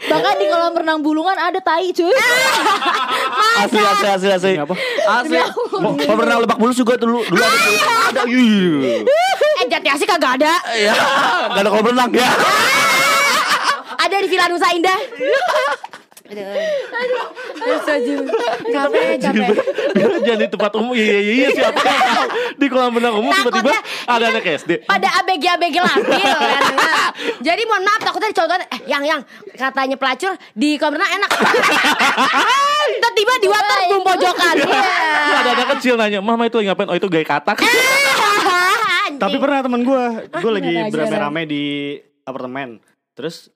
[0.08, 2.10] Bahkan di kolam renang bulungan ada tai cuy.
[3.62, 4.52] Asli asli asli asli.
[4.56, 4.74] Apa?
[5.20, 5.38] Asli.
[5.78, 7.58] Mau mau pernah lebak bulus juga dulu dulu ada.
[8.08, 8.22] Ada.
[8.24, 9.04] Iya.
[9.60, 10.54] Eh jati asih kagak ada.
[10.80, 10.96] Ya,
[11.52, 12.24] enggak ada kolam renang ya.
[13.98, 14.96] Ada di Villa Nusa Indah.
[16.28, 16.44] Aduh.
[16.44, 17.24] Aduh.
[17.58, 18.20] Aduh.
[18.68, 19.48] Capek, capek.
[20.18, 22.24] Jangan di tempat umum Iya iya iya siapa yang tahu
[22.54, 26.62] Di kolam renang umum tiba-tiba Takutnya- Ada anak SD pada ABG-ABG labil kan.
[26.74, 27.08] Nah,
[27.38, 29.20] Jadi mohon maaf takutnya dicontohin eh yang yang
[29.50, 31.30] katanya pelacur di kolam renang enak.
[32.90, 34.54] Tiba-tiba di water boom pojokan.
[34.58, 34.94] Iya.
[35.34, 37.56] Ada anak kecil nanya Mama itu lagi ngapain Oh itu gaya katak
[39.08, 39.18] Anjing.
[39.18, 41.64] Tapi pernah teman gue, gue lagi beramai-ramai di
[42.22, 42.78] apartemen.
[43.12, 43.48] Terus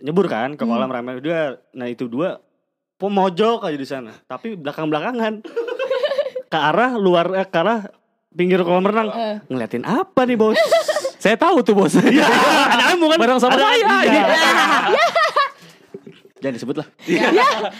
[0.00, 0.70] nyebur kan ke Hmm.
[0.70, 1.56] kolam ramai dua.
[1.70, 2.38] Nah itu dua
[2.96, 4.10] pemojok aja di sana.
[4.24, 5.42] Tapi belakang-belakangan
[6.46, 7.78] ke arah luar eh, ke arah
[8.30, 9.08] pinggir kolam renang.
[9.10, 9.36] Eh.
[9.46, 10.54] Ngeliatin apa nih bos?
[11.20, 11.92] Saya tahu tuh bos.
[11.94, 12.24] Iya,
[12.66, 13.18] ada kamu kan?
[13.20, 13.76] Bareng sama saya.
[13.76, 13.96] iya.
[14.02, 14.22] Iya.
[16.40, 16.88] Jangan disebut lah.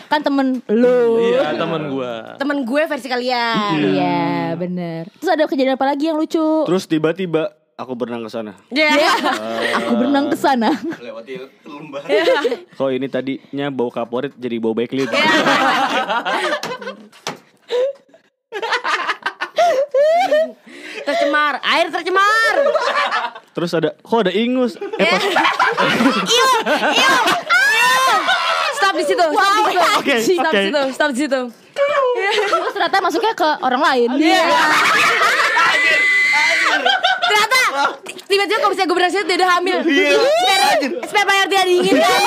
[0.06, 1.00] kan temen lu.
[1.24, 2.36] Iya temen gua.
[2.36, 3.72] Temen gue versi kalian.
[3.96, 5.08] Iya bener.
[5.16, 6.68] Terus ada kejadian apa lagi yang lucu?
[6.68, 8.52] Terus tiba-tiba aku berenang ke sana.
[8.68, 8.92] Iya.
[9.80, 10.68] Aku berenang ke sana.
[12.76, 15.08] Kok ini tadinya bau kaporit jadi bau backlit.
[21.04, 22.54] Tercemar, air tercemar.
[23.56, 24.76] Terus ada kok ada ingus.
[24.76, 25.32] Eh pas Iu,
[26.20, 26.48] iu,
[26.92, 27.14] iu.
[28.76, 29.80] Stop di situ, stop di situ.
[30.00, 30.56] Oke, Stop oke.
[30.56, 31.40] di situ, stop di situ.
[32.50, 34.08] Terus ternyata masuknya ke orang lain.
[34.18, 34.42] Iya.
[36.70, 36.99] Ternyata
[38.26, 39.76] tiba-tiba kalau misalnya gue berhasil dia udah hamil.
[39.82, 40.70] Sperma,
[41.06, 42.20] sperma yang tidak diinginkan.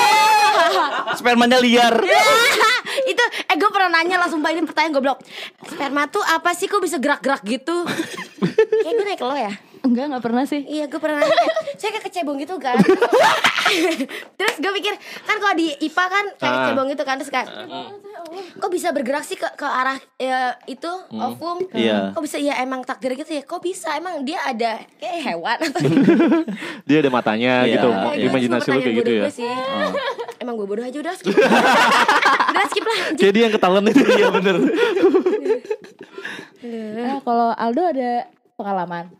[1.18, 1.94] Spermanya liar.
[3.02, 5.18] itu eh gue pernah nanya sumpah ini pertanyaan goblok
[5.66, 7.84] sperma tuh apa sih kok bisa gerak-gerak gitu
[8.84, 9.52] kayak gue naik ke lo ya
[9.84, 10.64] Enggak, enggak pernah sih.
[10.64, 11.20] Iya gue pernah.
[11.20, 11.44] Nanya
[11.76, 12.80] Saya kayak kecebong gitu kan.
[14.38, 16.58] Terus gue pikir Kan kalau di IPA kan Kayak Ah.
[16.62, 17.48] kecebong gitu kan Terus kayak
[18.54, 22.12] Kok bisa bergerak sih ke, ke arah ya, Itu Ovum Iya.
[22.12, 23.42] Kok bisa ya emang takdir gitu ya?
[23.42, 23.92] Kok bisa?
[23.94, 25.80] Emang dia ada Kayak hewan atau
[26.88, 28.24] Dia ada matanya Iya, gitu iya.
[28.24, 29.24] Imajinasi lu kayak gitu ya?
[29.28, 29.48] sih.
[30.42, 31.32] Emang gue bodoh aja udah skip.
[31.34, 34.56] Udah skip lah dia yang ketahuan itu Iya bener.
[36.94, 38.28] Nah, kalau Aldo ada
[38.64, 39.12] pengalaman.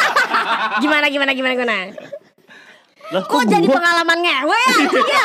[0.80, 1.76] Gimana gimana gimana gimana
[3.10, 4.76] Lah, Kok jadi pengalaman ngewe ya?
[4.86, 5.24] Iya.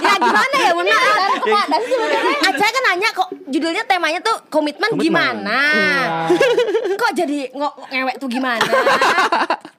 [0.00, 2.36] Ya gimana ya ada sih sebenarnya?
[2.48, 5.60] Acara kan nanya kok judulnya temanya tuh komitmen, gimana?
[6.96, 8.64] Kok jadi ngo ngewek tuh gimana?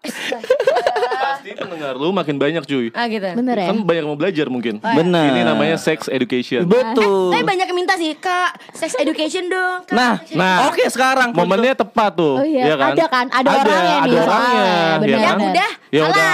[0.02, 3.26] Pasti pendengar lu makin banyak cuy ah gitu.
[3.38, 3.68] Bener ya?
[3.70, 5.26] Kan banyak mau belajar mungkin Benar.
[5.34, 7.34] Ini namanya sex education Betul.
[7.34, 9.86] Tapi banyak yang minta sih kak sex education dong.
[9.86, 9.94] Kak.
[9.98, 12.94] Nah, Nah oke sekarang Momennya tepat tuh Oh iya, ya kan?
[12.94, 13.26] ada kan?
[13.30, 14.62] Ada orangnya ada nih, orangnya
[15.02, 15.38] ya kan?
[15.42, 16.34] Udah Ya udah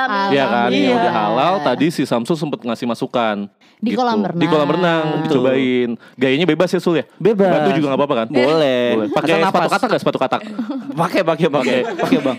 [0.00, 0.08] halal.
[0.08, 0.38] halal Hidup di alam.
[0.38, 0.84] Iya kan, Iya.
[0.84, 3.36] yang udah halal tadi si Samsul sempat ngasih masukan
[3.78, 3.98] Di Gitu.
[3.98, 4.38] kolam renang.
[4.38, 5.90] Di kolam renang dicobain.
[6.14, 7.04] Gayanya bebas ya Sul ya?
[7.14, 7.46] Bebas.
[7.48, 8.26] Batu juga gak apa-apa kan?
[8.28, 8.86] Boleh.
[8.96, 9.08] Boleh.
[9.08, 10.40] Pakai sepatu katak gak sepatu katak?
[10.92, 12.38] Pakai pakai pakai pakai bang.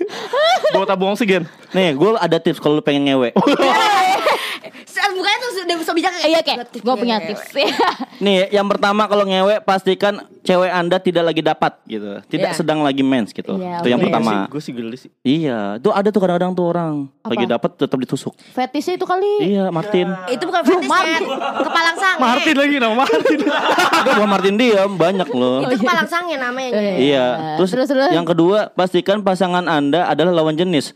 [0.74, 1.42] Bawa tabung oksigen.
[1.70, 3.34] Nih, gue ada tips kalau lu pengen ngewe.
[5.10, 7.68] Mukanya tuh sudah so bijak Iya kayak gue punya tips ya.
[8.24, 12.20] Nih, yang pertama kalau ngewe pastikan cewek Anda tidak lagi dapat gitu.
[12.26, 12.56] Tidak Iya.
[12.56, 13.54] sedang lagi mens gitu.
[13.54, 14.44] Iya, itu yang pertama.
[14.46, 15.10] Gue sih geli sih.
[15.20, 17.52] Iya, itu ada tuh kadang-kadang tuh orang lagi Apa?
[17.54, 18.32] dapat tetap ditusuk.
[18.50, 19.32] Fetisnya itu kali.
[19.46, 20.08] Iya, Martin.
[20.26, 21.22] Itu bukan fetish Nen.
[21.60, 22.20] Kepalang sange.
[22.20, 23.38] Martin lagi nama Martin.
[24.00, 25.58] Enggak bukan Martin diam, banyak loh.
[25.64, 26.70] Itu kepalang sange namanya.
[26.92, 27.24] Iya,
[27.56, 28.10] terus, Terus, terus.
[28.10, 30.92] yang kedua pastikan pasangan anda adalah lawan jenis.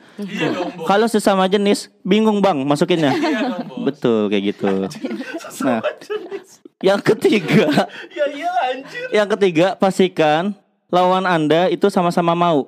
[0.85, 3.13] Kalau sesama jenis, bingung bang masukinnya.
[3.85, 4.73] Betul kayak gitu.
[5.65, 5.81] Nah,
[6.83, 7.87] yang ketiga,
[9.15, 10.51] yang ketiga pastikan
[10.91, 12.67] lawan anda itu sama-sama mau.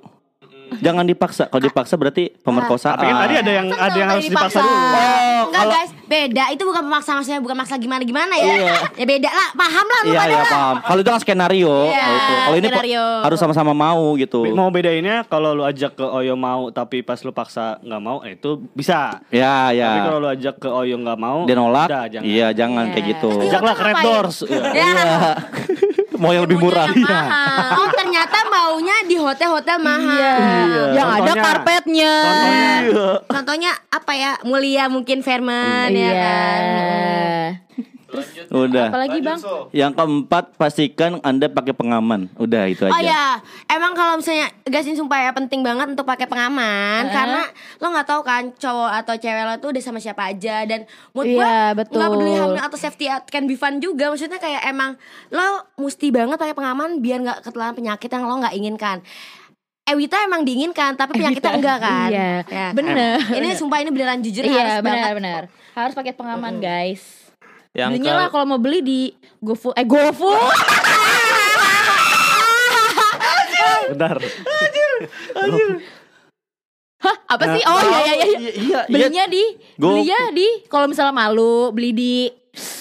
[0.76, 1.46] Jangan dipaksa.
[1.46, 2.96] Kalau dipaksa berarti pemerkosaan.
[2.96, 4.60] Tapi kan tadi ada yang Kan ada yang harus dipaksa dipaksa.
[4.60, 4.76] dulu.
[4.76, 6.44] Oh, Enggak kalau guys, beda.
[6.50, 8.46] Itu bukan memaksa maksudnya bukan maksa gimana-gimana ya.
[8.52, 8.76] Iya.
[8.92, 10.76] Ya beda lah, paham lah lu Iya iya paham.
[10.80, 11.76] Kalau itu kan skenario.
[11.86, 12.32] Iya, Kalau itu.
[12.36, 13.04] Kalau ini skenario.
[13.22, 14.40] harus sama-sama mau gitu.
[14.50, 18.34] Mau bedainnya kalau lu ajak ke Oyo mau tapi pas lu paksa nggak mau, eh,
[18.34, 19.22] itu bisa.
[19.28, 21.86] Ya Tapi kalau lu ajak ke Oyo nggak mau, Dia nolak.
[21.86, 22.26] udah, jangan.
[22.26, 23.30] Iya jangan kayak gitu.
[23.38, 24.06] Ajaklah ke Red Ngapain?
[24.06, 24.36] Doors.
[24.72, 24.90] Ya.
[26.16, 26.88] Mau yang lebih murah.
[26.88, 27.68] Yang mahal.
[27.76, 30.92] Oh ternyata maunya di hotel-hotel mahal.
[30.92, 32.14] Yang ada Contohnya- karpetnya.
[32.18, 32.70] Contohnya
[33.26, 34.32] Contohnya apa ya?
[34.42, 36.40] Mulia mungkin Firman ya Iya.
[38.06, 38.22] Kan.
[38.48, 38.86] Udah.
[38.88, 39.38] Apalagi bang?
[39.70, 42.30] Yang keempat pastikan anda pakai pengaman.
[42.34, 42.90] Udah itu aja.
[42.90, 43.24] Oh ya,
[43.68, 47.42] emang kalau misalnya guys ini sumpah ya penting banget untuk pakai pengaman karena
[47.76, 51.26] lo nggak tahu kan cowok atau cewek lo tuh udah sama siapa aja dan mood
[51.26, 51.98] Iya, gua betul.
[51.98, 54.94] nggak peduli hamil atau safety at- can be fun juga maksudnya kayak emang
[55.28, 55.46] lo
[55.76, 58.98] mesti banget pakai pengaman biar nggak ketularan penyakit yang lo nggak inginkan.
[59.82, 62.10] Ewita emang dingin kan, tapi penyakitnya enggak kan?
[62.10, 62.68] Iya, Ya.
[62.70, 63.22] bener.
[63.22, 65.14] Ini sumpah ini beneran jujur Iya harus benar banget.
[65.14, 65.42] benar.
[65.72, 67.25] Harus pakai pengaman guys.
[67.76, 69.00] Yang Belinya ke- lah kalau mau beli di
[69.38, 70.40] GoFood eh GoFood.
[73.86, 74.16] Bentar.
[76.96, 77.62] Hah, apa sih?
[77.62, 78.24] Oh iya iya iya.
[78.26, 78.80] Iya, iya.
[78.88, 79.42] Belinya di
[79.76, 82.14] Go- belinya di kalau misalnya malu beli di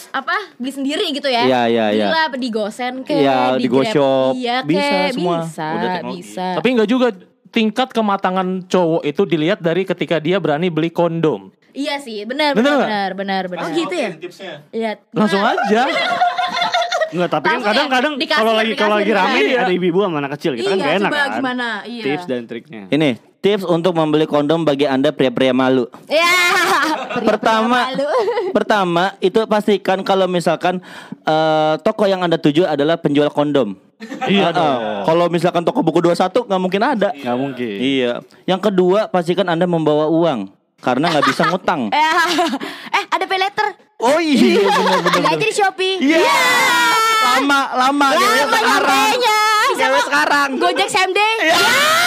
[0.10, 0.56] apa?
[0.56, 1.44] Beli sendiri gitu ya.
[1.44, 2.08] Iya, iya, iya.
[2.32, 3.84] Di Gosen ke Iya, di Grab.
[3.84, 4.32] GoShop.
[4.34, 5.38] Iya, Bisa kek, semua.
[5.44, 6.16] Bisa, Udah teknologi.
[6.24, 6.48] bisa.
[6.56, 7.08] Tapi enggak juga
[7.56, 11.56] tingkat kematangan cowok itu dilihat dari ketika dia berani beli kondom.
[11.72, 13.64] Iya sih, benar benar benar benar benar.
[13.64, 14.12] Oh gitu ya?
[14.76, 14.92] Iya.
[15.16, 15.88] Langsung aja.
[17.16, 20.20] Enggak, tapi kan Langsung ya, kadang-kadang kalau lagi kalau lagi rame nih ada ibu-ibu sama
[20.20, 21.32] anak kecil kita kan Iya, gak enak coba kan.
[21.40, 21.68] gimana?
[21.88, 22.04] Iya.
[22.04, 22.84] Tips dan triknya.
[22.92, 23.10] Ini
[23.46, 25.86] tips untuk membeli kondom bagi anda pria-pria malu.
[26.10, 26.34] Ya.
[27.30, 27.94] pertama,
[28.58, 30.82] pertama itu pastikan kalau misalkan
[31.22, 33.78] eh, toko yang anda tuju adalah penjual kondom.
[34.26, 34.76] Iya Ah, ah.
[35.06, 37.14] Kalau misalkan toko buku 21 nggak mungkin ada.
[37.14, 37.78] Nggak mungkin.
[37.78, 38.14] Iya.
[38.50, 40.50] Yang kedua pastikan anda membawa uang
[40.82, 41.94] karena nggak bisa ngutang.
[42.98, 43.78] eh, ada pay letter.
[44.02, 45.00] Oh iya benar.
[45.06, 45.96] Beli aja di Shopee.
[46.02, 46.42] Iya.
[47.26, 49.14] Lama lama cewek Lama sekarang.
[49.78, 50.50] Cewek sekarang.
[50.58, 51.34] Gojek same day.
[51.54, 51.56] Ya.
[51.56, 52.05] Eh tolong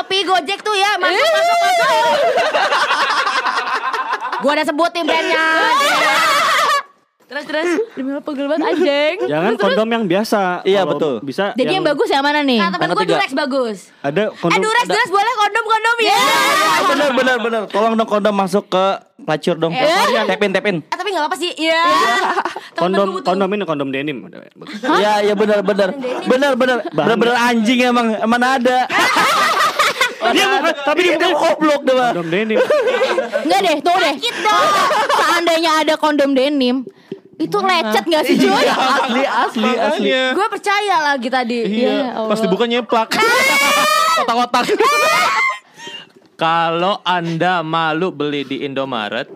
[0.00, 1.88] Shopee, Gojek tuh ya masuk masuk masuk.
[4.40, 5.44] Gua udah sebutin brandnya.
[7.28, 9.16] Terus terus demi apa pegel banget anjing.
[9.28, 10.64] Jangan kondom yang biasa.
[10.64, 11.14] Iya, Kalau betul.
[11.20, 12.58] Bisa Jadi yang bagus yang mana nih?
[12.58, 13.12] Kata temen Yang gue.
[13.12, 13.76] Durex bagus.
[14.00, 16.18] ada Eh kondom Durex Durex boleh kondom kondom ya.
[16.88, 17.62] benar benar benar.
[17.68, 18.84] Tolong dong kondom masuk ke
[19.20, 19.72] pelacur dong.
[20.26, 20.76] Tepin tepin.
[20.80, 21.52] Eh tapi nggak apa-apa sih.
[21.60, 21.82] Iya.
[22.74, 23.28] Temen kondom gue butuh.
[23.28, 24.16] kondom ini kondom denim.
[24.24, 24.38] Ada.
[24.96, 25.88] Iya iya benar benar.
[26.24, 26.78] Benar benar.
[26.88, 28.88] Benar benar anjing emang mana ada.
[30.20, 31.96] Dia bukan tapi dia bukan goblok deh.
[31.96, 32.58] Kondom denim.
[33.44, 34.14] Enggak deh, tuh deh.
[35.16, 36.84] Seandainya ada kondom denim,
[37.40, 38.64] itu lecet gak sih cuy?
[38.68, 40.10] Asli asli asli.
[40.36, 41.58] Gue percaya lagi tadi.
[41.64, 43.16] Iya, Pas dibuka nyeplak.
[44.20, 44.64] Kotak-kotak.
[46.40, 49.28] Kalau Anda malu beli di Indomaret,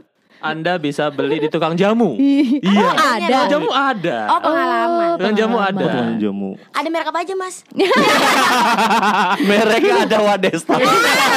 [0.45, 2.13] Anda bisa beli di tukang jamu.
[2.65, 2.91] Iya.
[2.93, 3.25] ada.
[3.25, 4.19] Tukang jamu ada.
[4.29, 5.09] Oh pengalaman.
[5.17, 5.85] Tukang jamu ada.
[5.89, 6.51] Tukang jamu.
[6.77, 7.55] Ada merek apa aja mas?
[9.49, 10.75] Mereknya ada Wadesta.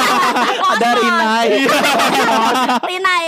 [0.76, 1.48] ada Rinai.
[2.84, 3.24] Rinai.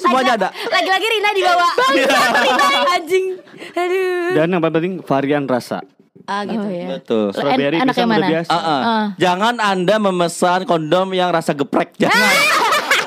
[0.00, 0.48] Semuanya ada.
[0.54, 1.68] Lagi-lagi Rina dibawa.
[1.90, 3.26] Rinai anjing.
[3.74, 4.28] Aduh.
[4.38, 5.82] Dan yang paling penting varian rasa.
[6.24, 6.62] Ah gitu.
[6.62, 6.86] Oh ya.
[6.96, 7.26] Betul.
[7.36, 8.26] Strawberry enak bisa yang mana?
[8.30, 8.50] biasa.
[8.50, 8.80] Ah, ah.
[8.80, 9.04] Ah.
[9.20, 11.92] Jangan Anda memesan kondom yang rasa geprek.
[12.00, 12.32] Jangan.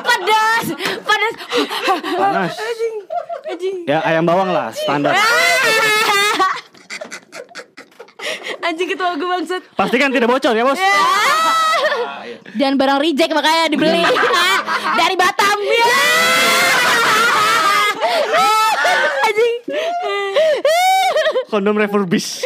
[0.05, 0.65] Pedas.
[2.17, 2.57] Panas.
[3.85, 5.13] Ya ayam bawang lah standar.
[8.59, 9.63] Anjing ketua gue bangsat.
[9.77, 10.75] Pastikan tidak bocor ya bos.
[12.57, 14.03] Dan barang reject makanya dibeli
[14.99, 15.57] dari Batam.
[15.63, 15.87] Ya.
[19.29, 19.55] Anjing.
[21.47, 22.43] Kondom refurbish.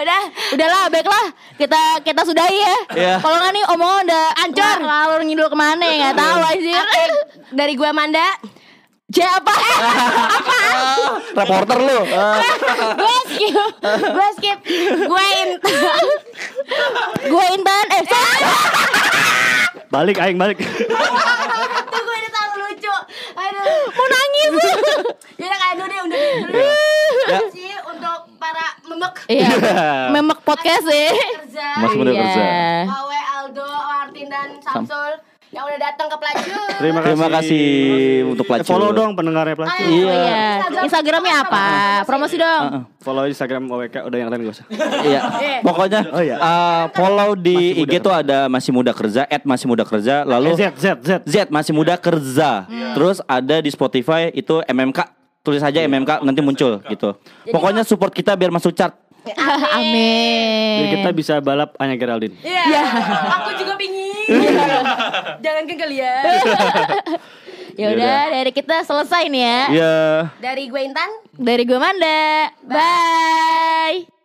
[0.00, 0.22] Udah.
[0.56, 1.26] Udahlah, baiklah.
[1.60, 2.76] Kita kita sudahi ya.
[2.96, 3.14] Iya.
[3.20, 4.78] Kalau nggak nih omongan udah ancur.
[4.80, 6.84] Lalu ngidul ke mana ya nggak tahu anjir.
[7.52, 8.28] Dari gue Amanda.
[9.10, 9.50] C apa?
[11.42, 11.98] Reporter lu.
[13.02, 13.70] Gue skip.
[13.82, 14.58] Gue skip.
[15.10, 16.04] Gue Intan.
[17.26, 17.86] Gue Intan.
[17.90, 18.06] Eh,
[19.90, 20.62] Balik aing balik.
[21.90, 22.29] Tuh gue.
[23.32, 23.84] Aduh.
[23.90, 24.52] Mau nangis.
[25.40, 26.00] Yaudah kayak dulu deh.
[26.00, 27.48] Udah dulu.
[27.50, 29.50] sih untuk para memek iya.
[30.10, 31.08] Memek podcast sih.
[31.40, 31.68] kerja.
[31.78, 32.22] Masih muda Iya.
[32.22, 32.48] kerja.
[32.88, 35.12] Awe, Aldo, Martin dan Samsul
[35.50, 36.66] yang udah datang ke pelacur.
[36.78, 37.10] Terima kasih.
[37.10, 37.64] Terima kasih
[38.24, 38.70] untuk Eh, pelacur.
[38.70, 39.82] follow dong pendengarnya pelacur.
[39.82, 40.06] Ayo.
[40.06, 40.46] Oh iya.
[40.80, 41.64] Instagramnya apa?
[42.06, 42.62] Promosi dong.
[42.64, 42.82] Ah, ah.
[42.98, 44.66] Follow Instagram OWK udah yang lain gak usah.
[45.10, 45.20] Iya.
[45.60, 46.36] Pokoknya Oh, iya.
[46.36, 50.54] eh, follow di Masih IG tuh ada masih muda kerja, at masih muda kerja, lalu
[50.54, 51.10] Z Z Z.
[51.26, 52.64] Z masih muda kerja.
[52.94, 55.02] Terus ada di Spotify itu MMK.
[55.40, 57.16] Tulis aja MMK nanti muncul gitu.
[57.48, 58.94] Pokoknya support kita biar masuk chart.
[59.78, 60.76] Amin.
[60.80, 62.34] Jadi kita bisa balap Anya Geraldine.
[62.40, 62.82] Iya.
[63.42, 64.28] Aku juga pingin.
[65.44, 66.24] Jangan ke kalian.
[67.78, 69.60] Ya udah dari kita selesai nih ya.
[69.72, 69.96] Iya.
[70.42, 71.08] Dari gue Intan.
[71.32, 72.52] Dari gue Manda.
[72.66, 74.19] Bye.